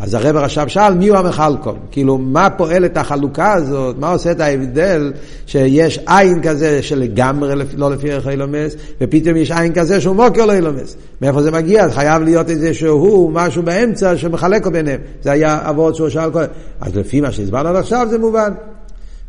אז 0.00 0.14
הרב 0.14 0.36
עכשיו 0.36 0.68
שאל 0.68 0.94
מי 0.94 1.08
הוא 1.08 1.18
המחלקם, 1.18 1.78
כאילו 1.90 2.18
מה 2.18 2.50
פועל 2.50 2.84
את 2.84 2.96
החלוקה 2.96 3.52
הזאת, 3.52 3.98
מה 3.98 4.12
עושה 4.12 4.30
את 4.30 4.40
ההבדל 4.40 5.12
שיש 5.46 6.00
עין 6.06 6.42
כזה 6.42 6.82
שלגמרי 6.82 7.64
לא 7.76 7.90
לפי 7.90 8.12
ערך 8.12 8.28
אילומס, 8.28 8.76
ופתאום 9.00 9.36
יש 9.36 9.50
עין 9.50 9.72
כזה 9.74 10.00
שהוא 10.00 10.16
מוקר 10.16 10.46
לא 10.46 10.52
אילומס. 10.52 10.96
מאיפה 11.22 11.42
זה 11.42 11.50
מגיע? 11.50 11.90
חייב 11.90 12.22
להיות 12.22 12.50
איזה 12.50 12.74
שהוא 12.74 13.32
משהו 13.32 13.62
באמצע 13.62 14.16
שמחלק 14.16 14.66
ביניהם. 14.66 15.00
זה 15.22 15.32
היה 15.32 15.70
אבות 15.70 15.94
שהוא 15.94 16.08
שאל 16.08 16.30
קודם. 16.30 16.48
אז 16.80 16.96
לפי 16.96 17.20
מה 17.20 17.32
שהסברנו 17.32 17.68
עד 17.68 17.76
עכשיו 17.76 18.06
זה 18.10 18.18
מובן. 18.18 18.52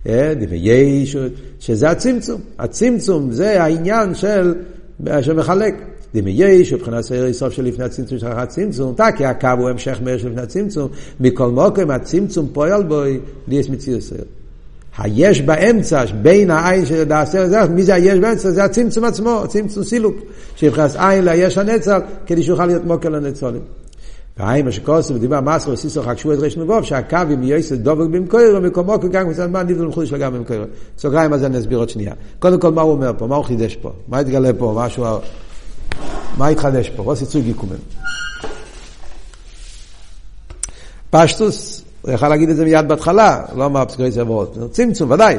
אה, 0.08 0.34
יש, 0.52 1.16
שזה 1.60 1.90
הצמצום. 1.90 2.42
הצמצום 2.60 3.32
זה 3.32 3.64
העניין 3.64 4.16
של, 4.16 4.54
שמחלק. 5.22 5.76
דמי 6.16 6.32
יש, 6.32 6.74
מבחינת 6.74 7.04
סעיר 7.04 7.34
סוף 7.34 7.54
של 7.54 7.64
לפני 7.64 7.86
הצמצום 7.86 8.20
של 8.20 8.28
הצמצום, 8.28 8.96
כי 9.18 9.26
הקו 9.26 9.48
הוא 9.58 9.70
המשך 9.70 10.00
מהר 10.04 10.18
של 10.18 10.30
לפני 10.30 10.42
הצמצום, 10.42 10.90
מכל 11.20 11.50
מוקם 11.50 11.92
הצמצום 11.92 12.48
פועל 12.54 12.84
בוי, 12.84 13.20
ליאס 13.48 13.70
מציר 13.70 14.02
סעיר. 14.02 14.24
היש 14.98 15.42
באמצע, 15.42 16.04
בין 16.22 16.52
העין 16.52 16.86
של 16.86 17.04
דעשר, 17.04 17.48
זה, 17.48 17.66
מי 17.66 17.84
זה 17.84 17.94
היש 17.94 18.20
באמצע? 18.20 18.52
זה 18.52 18.64
הצמצום 18.64 19.04
עצמו, 19.04 19.42
הצמצום 19.44 19.84
סילוק, 19.84 20.16
שמבחינת 20.56 20.92
עין 21.00 21.26
ליש 21.26 21.58
הנצל, 21.58 22.00
כדי 22.26 22.44
שיוכל 22.44 22.66
להיות 22.66 22.86
מוקר 22.86 23.10
לנצולים. 23.10 23.62
והאם 24.40 24.66
מה 24.66 24.72
שקוסם 24.72 25.16
ודיבר 25.16 25.42
מסר 25.42 25.72
וסיסו 25.72 26.04
חקשו 26.04 26.34
את 26.34 26.40
רשנו 26.40 26.68
בוב 26.68 26.84
שהקו 26.84 27.18
עם 27.18 27.44
יויסד 27.44 27.84
דובק 27.84 28.08
במקורו 28.10 28.62
מקומו 28.62 29.00
כגן 29.00 29.30
מצד 29.30 29.52
מה 29.52 29.64
ניבדל 29.64 29.86
מחודש 29.86 30.14
לגן 30.14 30.34
במקורו. 30.34 30.64
סוגריים 30.98 31.34
על 31.34 31.40
זה 31.40 31.50
נסביר 31.50 31.78
עוד 31.78 31.90
שנייה. 31.90 32.14
קודם 32.40 32.60
כל 32.60 32.72
מה 32.72 32.82
הוא 32.82 32.92
אומר 32.92 33.12
פה, 33.18 33.28
מה 33.28 33.36
הוא 33.36 33.46
חידש 33.46 33.76
פה, 33.76 33.92
מה 34.08 34.20
התגלה 34.20 34.54
פה, 34.54 34.74
משהו 34.76 35.06
מה 36.38 36.48
התחדש 36.48 36.90
פה? 36.90 37.04
רוס 37.04 37.22
יצוי 37.22 37.42
גיקומן. 37.42 37.76
פשטוס, 41.10 41.84
הוא 42.02 42.12
יכל 42.12 42.30
להגיד 42.30 42.50
את 42.50 42.56
זה 42.56 42.66
מיד 42.66 42.88
בהתחלה, 42.88 43.42
לא 43.56 43.66
אמר 43.66 43.86
פסקי 43.86 44.12
צברות. 44.12 44.58
צמצום, 44.72 45.12
ודאי. 45.12 45.38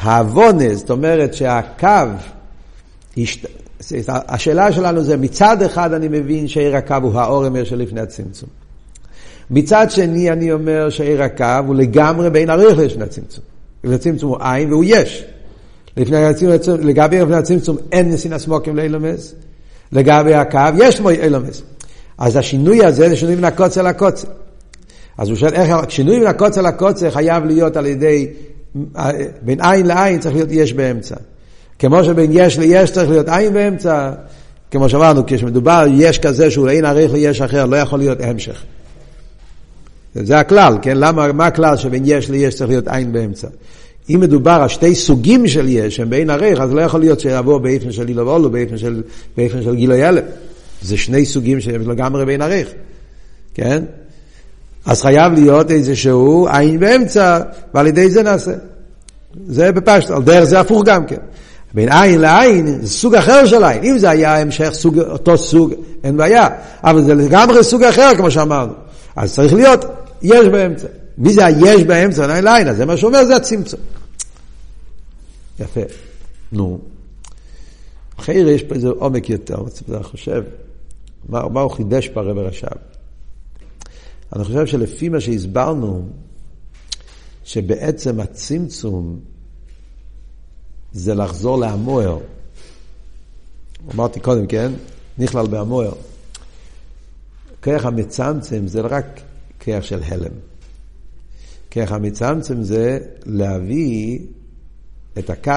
העוונס, 0.00 0.78
זאת 0.78 0.90
אומרת 0.90 1.34
שהקו, 1.34 1.86
השאלה 4.08 4.72
שלנו 4.72 5.02
זה, 5.02 5.16
מצד 5.16 5.62
אחד 5.62 5.92
אני 5.92 6.08
מבין 6.08 6.48
שעיר 6.48 6.76
הקו 6.76 6.96
הוא 7.02 7.20
האורמר 7.20 7.64
שלפני 7.64 8.00
הצמצום. 8.00 8.48
מצד 9.50 9.90
שני 9.90 10.30
אני 10.30 10.52
אומר 10.52 10.90
שעיר 10.90 11.22
הקו 11.22 11.44
הוא 11.66 11.74
לגמרי 11.74 12.30
בין 12.30 12.50
עריך 12.50 12.78
לפני 12.78 13.04
הצמצום. 13.04 13.44
לפני 13.84 13.94
הצמצום 13.94 14.30
הוא 14.30 14.38
עין 14.40 14.72
והוא 14.72 14.84
יש. 14.86 15.24
לפני 15.96 16.24
הצמצום, 16.24 16.80
לגבי 16.80 17.20
לפני 17.20 17.36
הצמצום 17.36 17.76
אין 17.92 18.08
נסין 18.08 18.32
הסמוקים 18.32 18.76
לאילומס. 18.76 19.34
לגבי 19.92 20.34
הקו, 20.34 20.58
יש 20.76 21.00
מוי 21.00 21.20
אילומס. 21.22 21.62
אז 22.18 22.36
השינוי 22.36 22.84
הזה 22.84 23.08
זה 23.08 23.16
שינוי 23.16 23.34
מן 23.34 23.44
הקוצר 23.44 23.82
לקוצר. 23.82 24.28
אז 25.18 25.28
הוא 25.28 25.36
שואל 25.36 25.54
איך, 25.54 25.70
שינוי 25.88 26.18
מן 26.20 26.26
הקוצר 26.26 26.62
לקוצר 26.62 27.10
חייב 27.10 27.44
להיות 27.44 27.76
על 27.76 27.86
ידי, 27.86 28.28
בין 29.42 29.60
עין 29.60 29.86
לעין 29.86 30.20
צריך 30.20 30.34
להיות 30.34 30.48
יש 30.52 30.72
באמצע. 30.72 31.16
כמו 31.82 32.04
שבין 32.04 32.30
יש 32.32 32.58
ליש 32.58 32.90
צריך 32.90 33.10
להיות 33.10 33.28
עין 33.28 33.52
באמצע, 33.52 34.12
כמו 34.70 34.88
שאמרנו, 34.88 35.22
כשמדובר 35.26 35.84
יש 35.92 36.18
כזה 36.18 36.50
שהוא 36.50 36.68
אין 36.68 36.84
עריך 36.84 37.12
ליש 37.12 37.40
אחר, 37.40 37.64
לא 37.64 37.76
יכול 37.76 37.98
להיות 37.98 38.18
המשך. 38.20 38.62
זה 40.14 40.38
הכלל, 40.38 40.78
כן? 40.82 40.96
למה, 40.96 41.32
מה 41.32 41.46
הכלל 41.46 41.76
שבין 41.76 42.02
יש 42.06 42.30
ליש 42.30 42.54
צריך 42.54 42.70
להיות 42.70 42.88
עין 42.88 43.12
באמצע? 43.12 43.48
אם 44.10 44.20
מדובר 44.20 44.58
על 44.62 44.68
שתי 44.68 44.94
סוגים 44.94 45.48
של 45.48 45.68
יש, 45.68 45.96
שהם 45.96 46.10
בין 46.10 46.30
ערך, 46.30 46.60
אז 46.60 46.72
לא 46.72 46.80
יכול 46.80 47.00
להיות 47.00 47.20
שיבוא 47.20 47.58
באיפן 47.58 47.92
של 47.92 48.08
אילו 48.08 48.26
ואולו, 48.26 48.50
באיפן 48.50 48.78
של, 48.78 49.02
באיפן 49.36 49.62
של 49.62 49.74
גילו 49.74 49.94
ילד. 49.94 50.24
זה 50.82 50.96
שני 50.96 51.26
סוגים 51.26 51.60
שהם 51.60 51.90
לגמרי 51.90 52.24
בין 52.24 52.42
ערך, 52.42 52.68
כן? 53.54 53.84
אז 54.86 55.02
חייב 55.02 55.32
להיות 55.32 55.70
איזשהו 55.70 56.48
עין 56.48 56.80
באמצע, 56.80 57.40
ועל 57.74 57.86
ידי 57.86 58.10
זה 58.10 58.22
נעשה. 58.22 58.52
זה 59.46 59.72
בפשט, 59.72 60.10
על 60.10 60.22
דרך 60.22 60.44
זה 60.44 60.60
הפוך 60.60 60.84
גם 60.84 61.06
כן. 61.06 61.16
בין 61.74 61.92
עין 61.92 62.20
לעין 62.20 62.80
זה 62.80 62.88
סוג 62.88 63.14
אחר 63.14 63.46
של 63.46 63.64
עין. 63.64 63.84
אם 63.84 63.98
זה 63.98 64.10
היה 64.10 64.40
המשך 64.40 64.70
סוג, 64.72 64.98
אותו 64.98 65.38
סוג, 65.38 65.74
אין 66.04 66.16
בעיה. 66.16 66.48
אבל 66.84 67.04
זה 67.04 67.14
לגמרי 67.14 67.64
סוג 67.64 67.82
אחר, 67.82 68.10
כמו 68.16 68.30
שאמרנו. 68.30 68.72
אז 69.16 69.34
צריך 69.34 69.52
להיות 69.52 69.84
יש 70.22 70.46
באמצע. 70.46 70.86
מי 71.18 71.32
זה 71.32 71.44
היש 71.44 71.82
באמצע? 71.82 72.34
עין 72.34 72.44
לעין, 72.44 72.68
אז 72.68 72.76
זה 72.76 72.86
מה 72.86 72.96
שאומר, 72.96 73.24
זה 73.24 73.36
הצמצום. 73.36 73.80
יפה. 75.60 75.80
נו. 76.52 76.78
חייר 78.18 78.48
יש 78.48 78.62
פה 78.62 78.74
איזה 78.74 78.88
עומק 78.88 79.30
יותר, 79.30 79.64
אני 79.94 80.02
חושב, 80.02 80.42
מה, 81.28 81.48
מה 81.48 81.60
הוא 81.60 81.70
חידש 81.70 82.08
פה 82.08 82.20
הרב 82.20 82.38
רש"ב? 82.38 82.66
אני 84.36 84.44
חושב 84.44 84.66
שלפי 84.66 85.08
מה 85.08 85.20
שהסברנו, 85.20 86.08
שבעצם 87.44 88.20
הצמצום 88.20 89.18
זה 90.92 91.14
לחזור 91.14 91.58
להמוער. 91.58 92.18
אמרתי 93.94 94.20
קודם, 94.20 94.46
כן? 94.46 94.72
נכלל 95.18 95.46
בהמוער. 95.46 95.92
כרך 97.62 97.86
המצמצם 97.86 98.66
זה 98.66 98.80
רק 98.80 99.20
כרך 99.60 99.84
של 99.84 100.02
הלם. 100.02 100.32
כרך 101.70 101.92
המצמצם 101.92 102.62
זה 102.62 102.98
להביא 103.26 104.18
את 105.18 105.30
הקו 105.30 105.52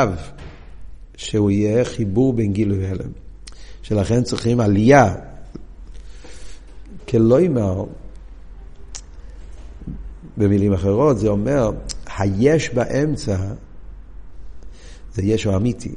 שהוא 1.15 1.51
יהיה 1.51 1.85
חיבור 1.85 2.33
בין 2.33 2.53
גילוי 2.53 2.87
והלם. 2.87 3.09
שלכן 3.83 4.23
צריכים 4.23 4.59
עלייה. 4.59 5.15
כלוימר, 7.09 7.83
במילים 10.37 10.73
אחרות, 10.73 11.19
זה 11.19 11.27
אומר, 11.27 11.71
היש 12.17 12.69
באמצע 12.69 13.37
זה 15.15 15.21
ישו 15.23 15.55
אמיתי. 15.55 15.95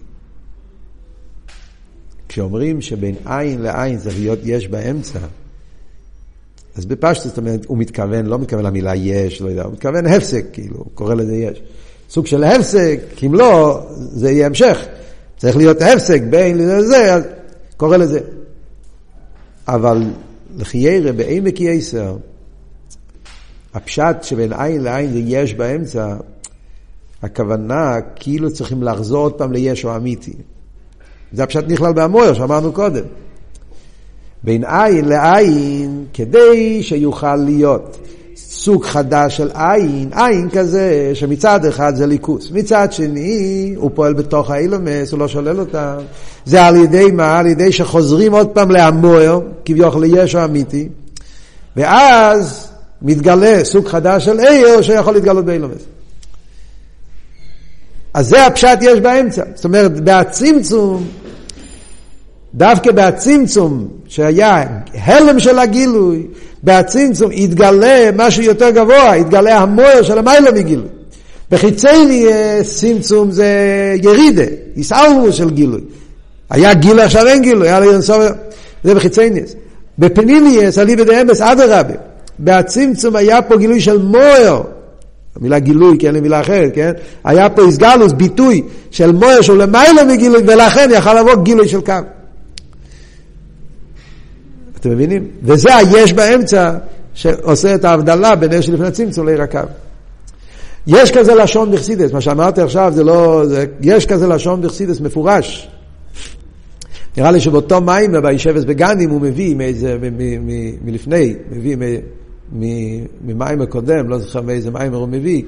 כשאומרים 2.29 2.81
שבין 2.81 3.15
עין 3.25 3.63
לעין 3.63 3.99
צריך 3.99 4.19
להיות 4.19 4.39
יש 4.45 4.69
באמצע, 4.69 5.19
אז 6.77 6.87
בפשטות, 6.87 7.27
זאת 7.27 7.39
אומרת, 7.39 7.65
הוא 7.65 7.79
מתכוון, 7.79 8.27
לא 8.27 8.39
מתכוון 8.39 8.65
למילה 8.65 8.95
יש, 8.95 9.41
לא 9.41 9.49
יודע, 9.49 9.63
הוא 9.63 9.73
מתכוון 9.73 10.07
הפסק, 10.07 10.45
כאילו, 10.53 10.77
הוא 10.77 10.87
קורא 10.95 11.15
לזה 11.15 11.37
יש. 11.37 11.63
סוג 12.11 12.27
של 12.27 12.45
הפסק, 12.45 13.01
כי 13.17 13.27
אם 13.27 13.35
לא, 13.35 13.87
זה 13.97 14.31
יהיה 14.31 14.47
המשך. 14.47 14.79
צריך 15.37 15.57
להיות 15.57 15.83
הפסק 15.83 16.23
בין 16.31 16.59
לזה, 16.59 17.15
אז 17.15 17.25
קורא 17.77 17.97
לזה. 17.97 18.21
אבל 19.69 20.03
לחיירה 20.57 21.13
בעמק 21.13 21.61
יסר, 21.61 22.17
הפשט 23.75 24.17
שבין 24.23 24.53
עין 24.53 24.83
לעין 24.83 25.13
זה 25.13 25.19
יש 25.19 25.55
באמצע, 25.55 26.17
הכוונה 27.23 27.95
כאילו 28.17 28.53
צריכים 28.53 28.83
לחזור 28.83 29.19
עוד 29.19 29.33
פעם 29.33 29.53
לישו 29.53 29.97
אמיתי. 29.97 30.33
זה 31.33 31.43
הפשט 31.43 31.65
נכלל 31.69 31.93
בהמויר 31.93 32.35
שאמרנו 32.35 32.73
קודם. 32.73 33.05
בין 34.43 34.65
עין 34.65 35.05
לעין, 35.05 36.05
כדי 36.15 36.83
שיוכל 36.83 37.37
להיות 37.37 37.99
סוג 38.37 38.85
חדש 38.85 39.37
של 39.37 39.51
עין, 39.55 40.11
עין 40.13 40.51
כזה 40.51 41.11
שמצד 41.15 41.65
אחד 41.65 41.95
זה 41.95 42.07
ליכוס, 42.07 42.51
מצד 42.51 42.93
שני 42.93 43.75
הוא 43.77 43.91
פועל 43.95 44.13
בתוך 44.13 44.51
האילומס, 44.51 45.13
הוא 45.13 45.21
לא 45.21 45.29
שולל 45.29 45.61
אותם. 45.61 45.97
זה 46.45 46.65
על 46.65 46.77
ידי 46.77 47.11
מה? 47.11 47.39
על 47.39 47.47
ידי 47.47 47.73
שחוזרים 47.73 48.33
עוד 48.33 48.49
פעם 48.49 48.71
להמוער, 48.71 49.41
כביכול 49.65 50.05
לישו 50.05 50.45
אמיתי, 50.45 50.89
ואז 51.77 52.69
מתגלה 53.03 53.65
סוג 53.65 53.89
חדש 53.89 54.25
של 54.25 54.41
עיר 54.41 54.83
שיכול 54.83 55.15
להתגלות 55.15 55.45
באילומס. 55.45 55.98
אז 58.19 58.29
זה 58.29 58.47
הפשט 58.47 58.79
יש 58.81 59.01
באמצע. 59.01 59.43
זאת 59.55 59.65
אומרת, 59.65 60.01
בהצמצום 60.01 61.07
דווקא 62.55 62.93
בהצמצום, 62.93 63.89
שהיה 64.09 64.65
הלם 64.95 65.39
של 65.39 65.59
הגילוי, 65.59 66.27
בהצמצום 66.63 67.33
יתגלה 67.33 68.11
משהו 68.17 68.43
יותר 68.43 68.71
גבוה, 68.71 69.17
יתגלה 69.17 69.59
המויר 69.59 70.03
של 70.03 70.19
המיילא 70.19 70.53
מגילוי. 70.53 70.89
בחיצייני 71.51 72.27
צמצום 72.63 73.31
זה 73.31 73.47
ירידה, 74.03 74.43
יסעלמו 74.77 75.33
של 75.33 75.51
גילוי. 75.51 75.81
היה 76.51 76.75
גילוי, 76.75 77.03
עכשיו 77.03 77.27
אין 77.27 77.43
גילוי, 77.43 77.69
היה 77.69 77.81
לי 77.81 77.89
אינסוף, 77.89 78.19
זה 78.85 78.95
בחיצייני. 78.95 79.41
בפנימיוס, 79.99 80.79
אליבא 80.79 81.05
דאמס, 81.05 81.41
אדרבה. 81.41 81.95
בהצמצום 82.39 83.17
היה 83.17 83.43
פה 83.43 83.57
גילוי 83.57 83.81
של 83.81 83.99
מויר. 83.99 84.63
המילה 85.41 85.59
גילוי, 85.59 85.99
כי 85.99 86.07
אין 86.07 86.15
לי 86.15 86.21
מילה 86.21 86.41
אחרת, 86.41 86.71
כן? 86.75 86.93
היה 87.25 87.49
פה 87.49 87.63
איסגלוס, 87.63 88.13
ביטוי 88.13 88.63
של 88.91 89.13
מויר 89.13 89.43
שהוא 89.43 89.57
למעלה 89.57 90.05
מגילוי, 90.05 90.43
ולכן 90.47 90.89
יכל 90.93 91.21
לבוא 91.21 91.35
גילוי 91.43 91.69
של 91.69 91.81
קו. 91.81 91.93
אתם 94.81 94.91
מבינים? 94.91 95.27
וזה 95.43 95.77
היש 95.77 96.13
באמצע 96.13 96.73
שעושה 97.15 97.75
את 97.75 97.85
ההבדלה 97.85 98.37
בין 98.37 98.53
אש 98.53 98.69
לפני 98.69 98.91
צמצום 98.91 99.27
לעיר 99.27 99.43
הקו. 99.43 99.61
יש 100.87 101.11
כזה 101.11 101.35
לשון 101.35 101.73
בחסידס, 101.73 102.13
מה 102.13 102.21
שאמרתי 102.21 102.61
עכשיו 102.61 102.93
זה 102.95 103.05
לא, 103.05 103.43
זה, 103.47 103.65
יש 103.81 104.07
כזה 104.07 104.27
לשון 104.27 104.63
בחסידס 104.63 105.01
מפורש. 105.01 105.69
נראה 107.17 107.31
לי 107.31 107.41
שבאותו 107.41 107.81
מים, 107.81 108.13
בישבס 108.23 108.65
בגנים, 108.65 109.11
הוא 109.11 109.21
מביא 109.21 109.55
מאיזה, 109.55 109.97
מלפני, 110.83 111.35
מביא 111.51 111.77
ממים 112.53 113.63
הקודם, 113.63 114.09
לא 114.09 114.19
זוכר 114.19 114.41
מאיזה 114.41 114.71
מים 114.71 114.95
הוא 114.95 115.09
מביא, 115.09 115.43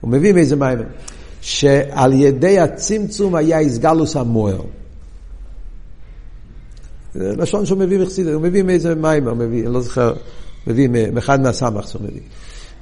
הוא 0.00 0.10
מביא 0.10 0.32
מאיזה 0.32 0.56
מים, 0.56 0.78
שעל 1.40 2.12
ידי 2.12 2.58
הצמצום 2.58 3.34
היה 3.34 3.58
איסגלוס 3.58 4.16
המוער. 4.16 4.60
זה 7.14 7.36
לשון 7.36 7.66
שהוא 7.66 7.78
מביא 7.78 7.98
מחסידס, 7.98 8.32
הוא 8.32 8.42
מביא 8.42 8.62
מאיזה 8.62 8.94
מים, 8.94 9.28
הוא 9.28 9.36
מביא, 9.36 9.62
אני 9.64 9.74
לא 9.74 9.80
זוכר, 9.80 10.14
מביא 10.66 10.88
מאחד 11.12 11.40
מהסמכס 11.40 11.94
הוא 11.94 12.02
מביא. 12.02 12.20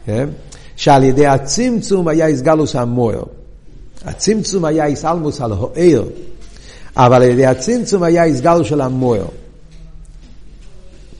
כן? 0.06 0.28
שעל 0.76 1.04
ידי 1.04 1.26
הצמצום 1.26 2.08
היה 2.08 2.26
איסגלוס 2.26 2.76
המוער. 2.76 3.22
הצמצום 4.04 4.64
היה 4.64 4.86
איסלמוס 4.86 5.40
על 5.40 5.52
הוער. 5.52 6.04
אבל 6.96 7.16
על 7.16 7.22
ידי 7.22 7.46
הצמצום 7.46 8.02
היה 8.02 8.24
הסגל 8.24 8.62
של 8.62 8.80
המוער. 8.80 9.26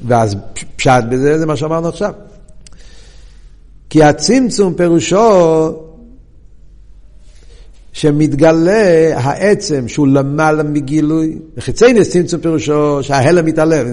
ואז 0.07 0.37
פשט 0.77 1.05
בזה 1.11 1.39
זה 1.39 1.47
מה 1.47 1.57
שאמרנו 1.57 1.89
עכשיו. 1.89 2.13
כי 3.91 4.03
הצמצום 4.03 4.75
פירושו 4.75 5.73
שמתגלה 7.93 9.13
העצם 9.17 9.89
שהוא 9.89 10.09
למעלה 10.09 10.63
מגילוי, 10.63 11.39
וחיצייניס 11.57 12.11
צמצום 12.11 12.41
פירושו 12.41 13.03
שההלם 13.03 13.47
מתעלם, 13.47 13.87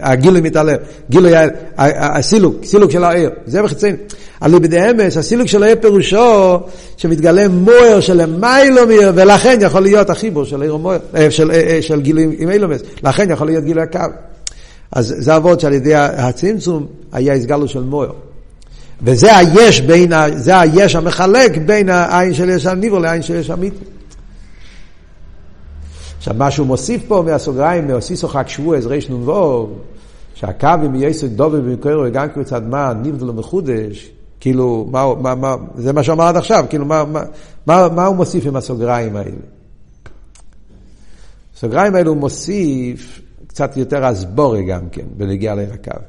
הגילוי 0.00 0.40
מתעלם, 0.40 0.76
גילוי, 1.10 1.32
הסילוק, 1.76 2.64
סילוק 2.64 2.90
של 2.90 3.04
העיר, 3.04 3.30
זה 3.46 3.62
בחיצייניס. 3.62 4.00
על 4.40 4.54
ידי 4.54 4.90
אמס, 4.90 5.16
הסילוק 5.16 5.48
של 5.48 5.62
העיר 5.62 5.76
פירושו 5.80 6.58
שמתגלה 6.96 7.48
מוער 7.48 8.00
של 8.00 8.26
מיילומיר, 8.26 9.12
ולכן 9.14 9.58
יכול 9.60 9.82
להיות 9.82 10.10
החיבור 10.10 10.44
של 10.44 10.62
עיר 10.62 10.76
מוער, 10.76 10.98
אה, 11.14 11.30
של, 11.30 11.50
אה, 11.50 11.56
אה, 11.56 11.82
של 11.82 12.00
גילוי 12.00 12.36
עם 12.38 12.50
אילומס, 12.50 12.80
לכן 13.02 13.30
יכול 13.30 13.46
להיות 13.46 13.64
גילוי 13.64 13.82
הקו. 13.82 13.98
אז 14.92 15.14
זה 15.18 15.36
אבות 15.36 15.60
שעל 15.60 15.72
ידי 15.72 15.94
הצמצום 15.94 16.86
היה 17.12 17.34
הסגלו 17.34 17.68
של 17.68 17.82
מוער. 17.82 18.12
וזה 19.02 19.36
היש 19.36 19.80
בין, 19.80 20.12
זה 20.36 20.60
היש 20.60 20.96
המחלק 20.96 21.56
בין 21.66 21.88
העין 21.88 22.34
של 22.34 22.50
יש 22.50 22.66
הניבור 22.66 22.98
לעין 22.98 23.22
של 23.22 23.34
יש 23.34 23.50
המיתו. 23.50 23.84
עכשיו 26.18 26.34
מה 26.34 26.50
שהוא 26.50 26.66
מוסיף 26.66 27.02
פה 27.08 27.22
מהסוגריים, 27.26 27.86
מהוסיסו 27.86 28.28
חג 28.28 28.44
שבועז 28.46 28.86
ריש 28.86 29.10
נ"ו, 29.10 29.68
שהקווים 30.34 30.94
יסוד 30.94 31.30
דובי 31.30 31.60
במקורו 31.60 32.02
וגם 32.06 32.28
קבוצת 32.28 32.62
מה 32.66 32.92
נבדל 33.02 33.30
ומחודש, 33.30 34.10
כאילו, 34.40 34.88
מה, 34.90 35.14
מה, 35.20 35.34
מה, 35.34 35.56
זה 35.74 35.92
מה 35.92 36.02
שאמר 36.02 36.24
עד 36.24 36.36
עכשיו, 36.36 36.64
כאילו, 36.70 36.84
מה, 36.84 37.04
מה, 37.04 37.22
מה, 37.66 37.88
מה 37.88 38.06
הוא 38.06 38.16
מוסיף 38.16 38.46
עם 38.46 38.56
הסוגריים 38.56 39.16
האלה? 39.16 39.36
הסוגריים 41.56 41.94
האלה 41.94 42.08
הוא 42.08 42.16
מוסיף 42.16 43.20
קצת 43.46 43.76
יותר 43.76 44.04
הסבורי 44.04 44.64
גם 44.64 44.88
כן, 44.88 45.04
בנגיעה 45.16 45.54
לעיר 45.54 45.72
הקו. 45.72 46.00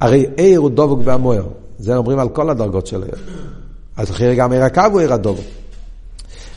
הרי 0.00 0.26
עיר 0.36 0.60
הוא 0.60 0.70
דבוק 0.70 1.00
והמוער. 1.04 1.61
זה 1.82 1.96
אומרים 1.96 2.18
על 2.18 2.28
כל 2.28 2.50
הדרגות 2.50 2.86
של 2.86 3.02
עיר. 3.02 3.14
אז 3.96 4.10
אחרי 4.10 4.36
גם 4.36 4.52
עיר 4.52 4.62
הקו 4.62 4.82
הוא 4.92 5.00
עיר 5.00 5.12
הדבוק. 5.12 5.46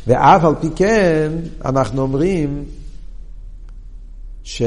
ואף 0.07 0.43
על 0.43 0.55
פי 0.61 0.67
כן, 0.75 1.31
אנחנו 1.65 2.01
אומרים 2.01 2.65
שיש 4.43 4.63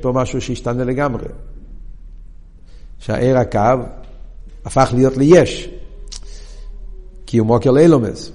פה 0.00 0.12
משהו 0.14 0.40
שהשתנה 0.40 0.84
לגמרי. 0.84 1.24
שהעיר 2.98 3.38
הקו 3.38 3.78
הפך 4.64 4.90
להיות 4.94 5.16
ליש, 5.16 5.68
כי 7.26 7.38
הוא 7.38 7.46
מוקר 7.46 7.70
לאילומס. 7.70 8.32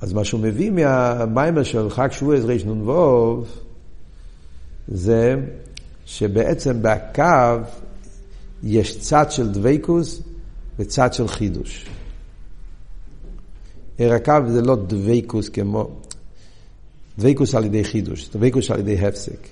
אז 0.00 0.12
מה 0.12 0.24
שהוא 0.24 0.40
מביא 0.40 0.70
מהמיימר 0.70 1.62
של 1.62 1.90
חג 1.90 2.08
שבועז 2.12 2.44
רנ"ו 2.44 3.44
זה 4.88 5.36
שבעצם 6.06 6.82
בקו 6.82 7.22
יש 8.62 8.98
צד 8.98 9.30
של 9.30 9.52
דבייקוס 9.52 10.22
וצד 10.78 11.12
של 11.12 11.28
חידוש. 11.28 11.86
הקו 13.98 14.34
זה 14.48 14.62
לא 14.62 14.76
דביקות 14.76 15.48
כמו, 15.48 15.90
דביקות 17.18 17.54
על 17.54 17.64
ידי 17.64 17.84
חידוש, 17.84 18.28
דביקות 18.28 18.70
על 18.70 18.80
ידי 18.80 19.06
הפסק. 19.06 19.48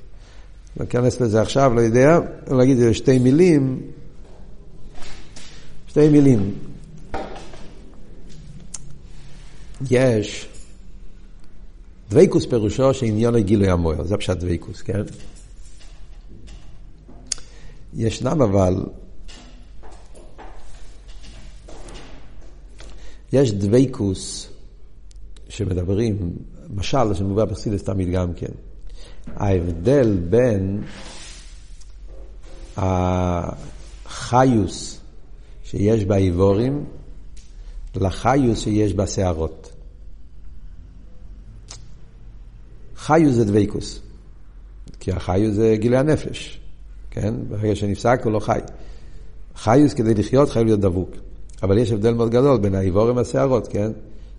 אכנס 0.83 1.21
לזה 1.21 1.41
עכשיו, 1.41 1.75
לא 1.75 1.81
יודע, 1.81 2.19
אגיד 2.63 2.93
שתי 2.93 3.19
מילים, 3.19 3.81
שתי 5.89 6.09
מילים. 6.09 6.55
יש 9.91 10.49
דביקות 12.11 12.47
פירושו 12.47 12.95
שעניין 12.95 13.35
הגילוי 13.35 13.71
מהמאור, 13.71 14.05
זה 14.05 14.17
פשוט 14.17 14.39
דביקות, 14.39 14.83
כן? 14.83 15.03
ישנם 17.95 18.43
אבל, 18.43 18.85
יש 23.33 23.53
דבייקוס 23.53 24.49
שמדברים, 25.49 26.33
משל 26.75 27.15
שמובא 27.15 27.45
בחסידס 27.45 27.83
תמיד 27.83 28.11
גם 28.11 28.35
כן. 28.35 28.53
ההבדל 29.37 30.17
בין 30.31 30.83
החיוס 34.07 35.01
שיש 35.65 36.05
באיבורים 36.05 36.85
לחיוס 37.97 38.61
שיש 38.61 38.93
בסערות. 38.93 39.73
חיוס 42.97 43.35
זה 43.35 43.45
דבייקוס, 43.45 44.01
כי 45.01 45.13
החיוס 45.13 45.55
זה 45.55 45.77
גילוי 45.79 45.99
הנפש. 45.99 46.61
כן? 47.21 47.35
ברגע 47.49 47.75
שנפסק 47.75 48.21
הוא 48.25 48.33
לא 48.33 48.41
חי. 48.41 48.59
חיוס 49.57 49.95
כדי 49.95 50.15
לחיות 50.15 50.51
חייב 50.51 50.67
להיות 50.67 50.81
דבוק. 50.81 51.11
אבל 51.63 51.79
יש 51.79 51.93
הבדל 51.93 52.15
מאוד 52.15 52.31
גדול 52.31 52.59
בין 52.59 52.75
האיבורים 52.75 53.17
והסערות, 53.17 53.69
כן? 53.69 53.91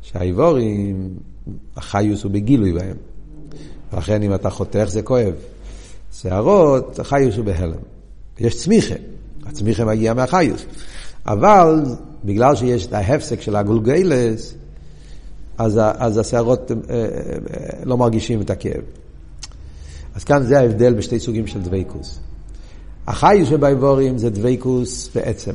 שהאיבורים, 0.02 1.10
החיוס 1.76 2.24
הוא 2.24 2.32
בגילוי 2.32 2.74
בהם. 2.74 2.96
ולכן 3.94 4.24
אם 4.24 4.34
אתה 4.34 4.50
חותך 4.50 4.86
זה 4.88 5.02
כואב. 5.02 5.34
שערות, 6.14 7.00
החיוס 7.00 7.36
הוא 7.36 7.46
בהלם. 7.46 7.80
יש 8.40 8.64
צמיחה, 8.64 8.96
הצמיחה 9.46 9.86
מגיע 9.86 10.14
מהחיוס. 10.14 10.66
אבל 11.26 11.84
בגלל 12.26 12.56
שיש 12.56 12.86
את 12.86 12.94
ההפסק 12.94 13.42
של 13.42 13.56
הגולגלס, 13.56 14.54
אז, 15.58 15.80
אז 15.98 16.18
השערות 16.18 16.72
אה, 16.72 16.96
אה, 16.96 17.06
לא 17.86 17.98
מרגישים 17.98 18.42
את 18.42 18.50
הכאב. 18.50 18.82
אז 20.16 20.24
כאן 20.24 20.44
זה 20.44 20.60
ההבדל 20.60 20.94
בשתי 20.94 21.20
סוגים 21.20 21.48
של 21.48 21.62
דבייקוס. 21.62 22.20
החי 23.10 23.46
שבאיבורים 23.46 24.18
זה 24.18 24.30
דבייקוס 24.30 25.10
בעצם. 25.16 25.52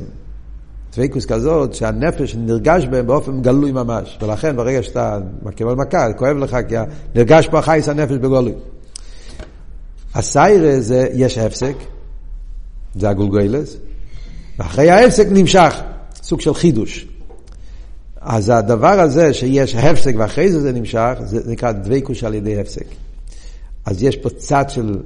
דבייקוס 0.93 1.25
כזאת 1.25 1.73
שהנפש 1.73 2.35
נרגש 2.35 2.85
בהם 2.85 3.07
באופן 3.07 3.41
גלוי 3.41 3.71
ממש. 3.71 4.17
ולכן 4.21 4.55
ברגע 4.55 4.83
שאתה 4.83 5.19
על 5.59 5.75
מכה, 5.75 6.13
כואב 6.13 6.37
לך 6.37 6.57
כי 6.67 6.75
נרגש 7.15 7.47
פה 7.47 7.59
החייס 7.59 7.89
הנפש 7.89 8.15
בגלוי. 8.15 8.53
הסיירה 10.15 10.79
זה 10.79 11.07
יש 11.13 11.37
הפסק, 11.37 11.75
זה 12.95 13.09
הגולגוילס, 13.09 13.77
ואחרי 14.59 14.89
ההפסק 14.89 15.27
נמשך, 15.31 15.75
סוג 16.23 16.41
של 16.41 16.53
חידוש. 16.53 17.07
אז 18.21 18.49
הדבר 18.49 18.99
הזה 18.99 19.33
שיש 19.33 19.75
הפסק 19.75 20.13
ואחרי 20.17 20.51
זה 20.51 20.61
זה 20.61 20.71
נמשך, 20.71 21.13
זה 21.23 21.51
נקרא 21.51 21.71
דבייקוס 21.71 22.23
על 22.23 22.33
ידי 22.33 22.59
הפסק. 22.59 22.85
אז 23.85 24.03
יש 24.03 24.15
פה 24.15 24.29
צד 24.29 24.65
של 24.69 24.97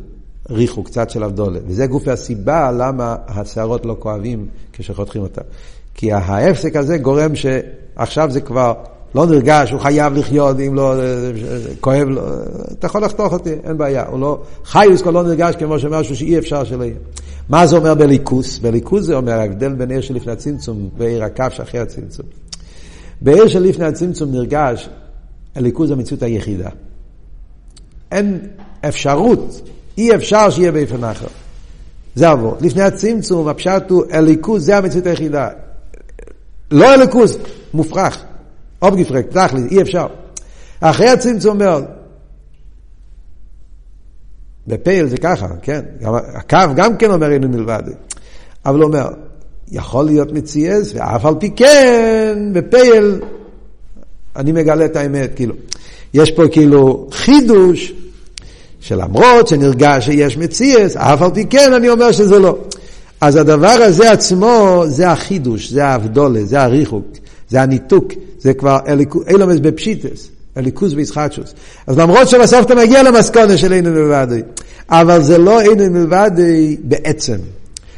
ריחו, 0.51 0.83
קצת 0.83 1.09
של 1.09 1.23
אבדולה. 1.23 1.59
וזה 1.67 1.87
גוף 1.87 2.07
הסיבה 2.07 2.71
למה 2.71 3.15
השערות 3.27 3.85
לא 3.85 3.95
כואבים 3.99 4.47
כשחותכים 4.73 5.21
אותם. 5.21 5.41
כי 5.93 6.11
ההפסק 6.11 6.75
הזה 6.75 6.97
גורם 6.97 7.31
שעכשיו 7.35 8.31
זה 8.31 8.41
כבר 8.41 8.73
לא 9.15 9.25
נרגש, 9.25 9.71
הוא 9.71 9.79
חייב 9.79 10.13
לחיות, 10.13 10.57
אם 10.67 10.75
לא 10.75 10.93
כואב 11.79 12.07
לו, 12.07 12.21
אתה 12.71 12.87
יכול 12.87 13.03
לחתוך 13.03 13.33
אותי, 13.33 13.53
אין 13.63 13.77
בעיה. 13.77 14.07
הוא 14.07 14.19
לא, 14.19 14.41
חיוס 14.65 15.01
כבר 15.01 15.11
לא 15.11 15.23
נרגש 15.23 15.55
כמו 15.55 15.79
שמשהו 15.79 16.15
שאי 16.15 16.37
אפשר 16.37 16.63
שלא 16.63 16.83
יהיה. 16.83 16.95
מה 17.49 17.67
זה 17.67 17.77
אומר 17.77 17.95
בליכוס? 17.95 18.59
בליכוס 18.59 19.03
זה 19.03 19.15
אומר 19.15 19.39
ההבדל 19.39 19.73
בין 19.73 19.91
עיר 19.91 20.01
שלפני 20.01 20.31
הצמצום 20.31 20.89
ועיר 20.97 21.23
הקו 21.23 21.45
שאחרי 21.49 21.79
הצמצום. 21.79 22.25
בעיר 23.21 23.47
שלפני 23.47 23.85
הצמצום 23.85 24.31
נרגש, 24.31 24.89
הליכוז 25.55 25.91
המציאות 25.91 26.23
היחידה. 26.23 26.69
אין 28.11 28.39
אפשרות 28.87 29.61
אי 29.99 30.15
אפשר 30.15 30.49
שיהיה 30.49 30.71
באופן 30.71 31.03
אחר. 31.03 31.27
זה 32.15 32.29
עבור. 32.29 32.55
לפני 32.61 32.81
הצמצום, 32.81 33.47
הפשט 33.47 33.89
הוא 33.89 34.03
אליקוס, 34.13 34.63
זה 34.63 34.77
המציאות 34.77 35.05
היחידה. 35.05 35.49
לא 36.71 36.93
אליקוס, 36.93 37.37
מופרך. 37.73 38.23
אובגיפרק, 38.81 39.25
תכל'ס, 39.27 39.71
אי 39.71 39.81
אפשר. 39.81 40.07
אחרי 40.79 41.09
הצמצום 41.09 41.51
אומר, 41.51 41.81
בפייל 44.67 45.07
זה 45.07 45.17
ככה, 45.17 45.47
כן? 45.61 45.81
גם, 46.01 46.15
הקו 46.15 46.75
גם 46.75 46.97
כן 46.97 47.11
אומר 47.11 47.31
אינו 47.31 47.49
מלבד. 47.49 47.83
אבל 48.65 48.83
אומר, 48.83 49.07
יכול 49.71 50.05
להיות 50.05 50.31
מציאס, 50.31 50.91
ואף 50.93 51.25
על 51.25 51.35
פי 51.39 51.51
כן, 51.55 52.51
בפייל, 52.53 53.19
אני 54.35 54.51
מגלה 54.51 54.85
את 54.85 54.95
האמת, 54.95 55.31
כאילו. 55.35 55.55
יש 56.13 56.31
פה 56.31 56.43
כאילו 56.51 57.07
חידוש, 57.11 57.93
שלמרות 58.79 59.47
שנרגש 59.47 60.05
שיש 60.05 60.37
מציאס, 60.37 60.97
אף 60.97 61.21
על 61.21 61.31
פי 61.33 61.45
כן 61.45 61.73
אני 61.73 61.89
אומר 61.89 62.11
שזה 62.11 62.39
לא. 62.39 62.57
אז 63.21 63.35
הדבר 63.35 63.67
הזה 63.67 64.11
עצמו, 64.11 64.83
זה 64.87 65.09
החידוש, 65.09 65.71
זה 65.71 65.85
האבדולה, 65.85 66.43
זה 66.43 66.61
הריחוק, 66.61 67.05
זה 67.49 67.61
הניתוק, 67.61 68.13
זה 68.39 68.53
כבר 68.53 68.77
אילומס 69.27 69.59
בפשיטס. 69.59 70.29
הליכוז 70.55 70.93
וישחטשוס. 70.93 71.53
אז 71.87 71.97
למרות 71.97 72.29
שבסוף 72.29 72.65
אתה 72.65 72.75
מגיע 72.75 73.03
למסקונה 73.03 73.57
של 73.57 73.73
אינו 73.73 73.89
מלבדי, 73.89 74.41
אבל 74.89 75.23
זה 75.23 75.37
לא 75.37 75.61
אינו 75.61 75.89
מלבדי 75.89 76.77
בעצם. 76.83 77.37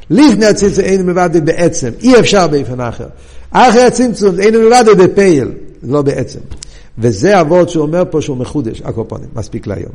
לפני 0.09 0.45
הצמצום 0.45 0.83
אינו 0.83 1.03
מלבדי 1.03 1.41
בעצם, 1.41 1.89
אי 2.01 2.19
אפשר 2.19 2.47
באופן 2.47 2.81
אחר. 2.81 3.07
אחרי 3.51 3.81
הצמצום 3.81 4.39
אינו 4.39 4.59
מלבדי 4.59 4.95
בפייל, 4.95 5.51
לא 5.83 6.01
בעצם. 6.01 6.39
וזה 6.97 7.41
אבות 7.41 7.69
שהוא 7.69 7.81
אומר 7.81 8.03
פה 8.09 8.21
שהוא 8.21 8.37
מחודש, 8.37 8.81
הקופונים, 8.85 9.27
מספיק 9.35 9.67
להיום. 9.67 9.91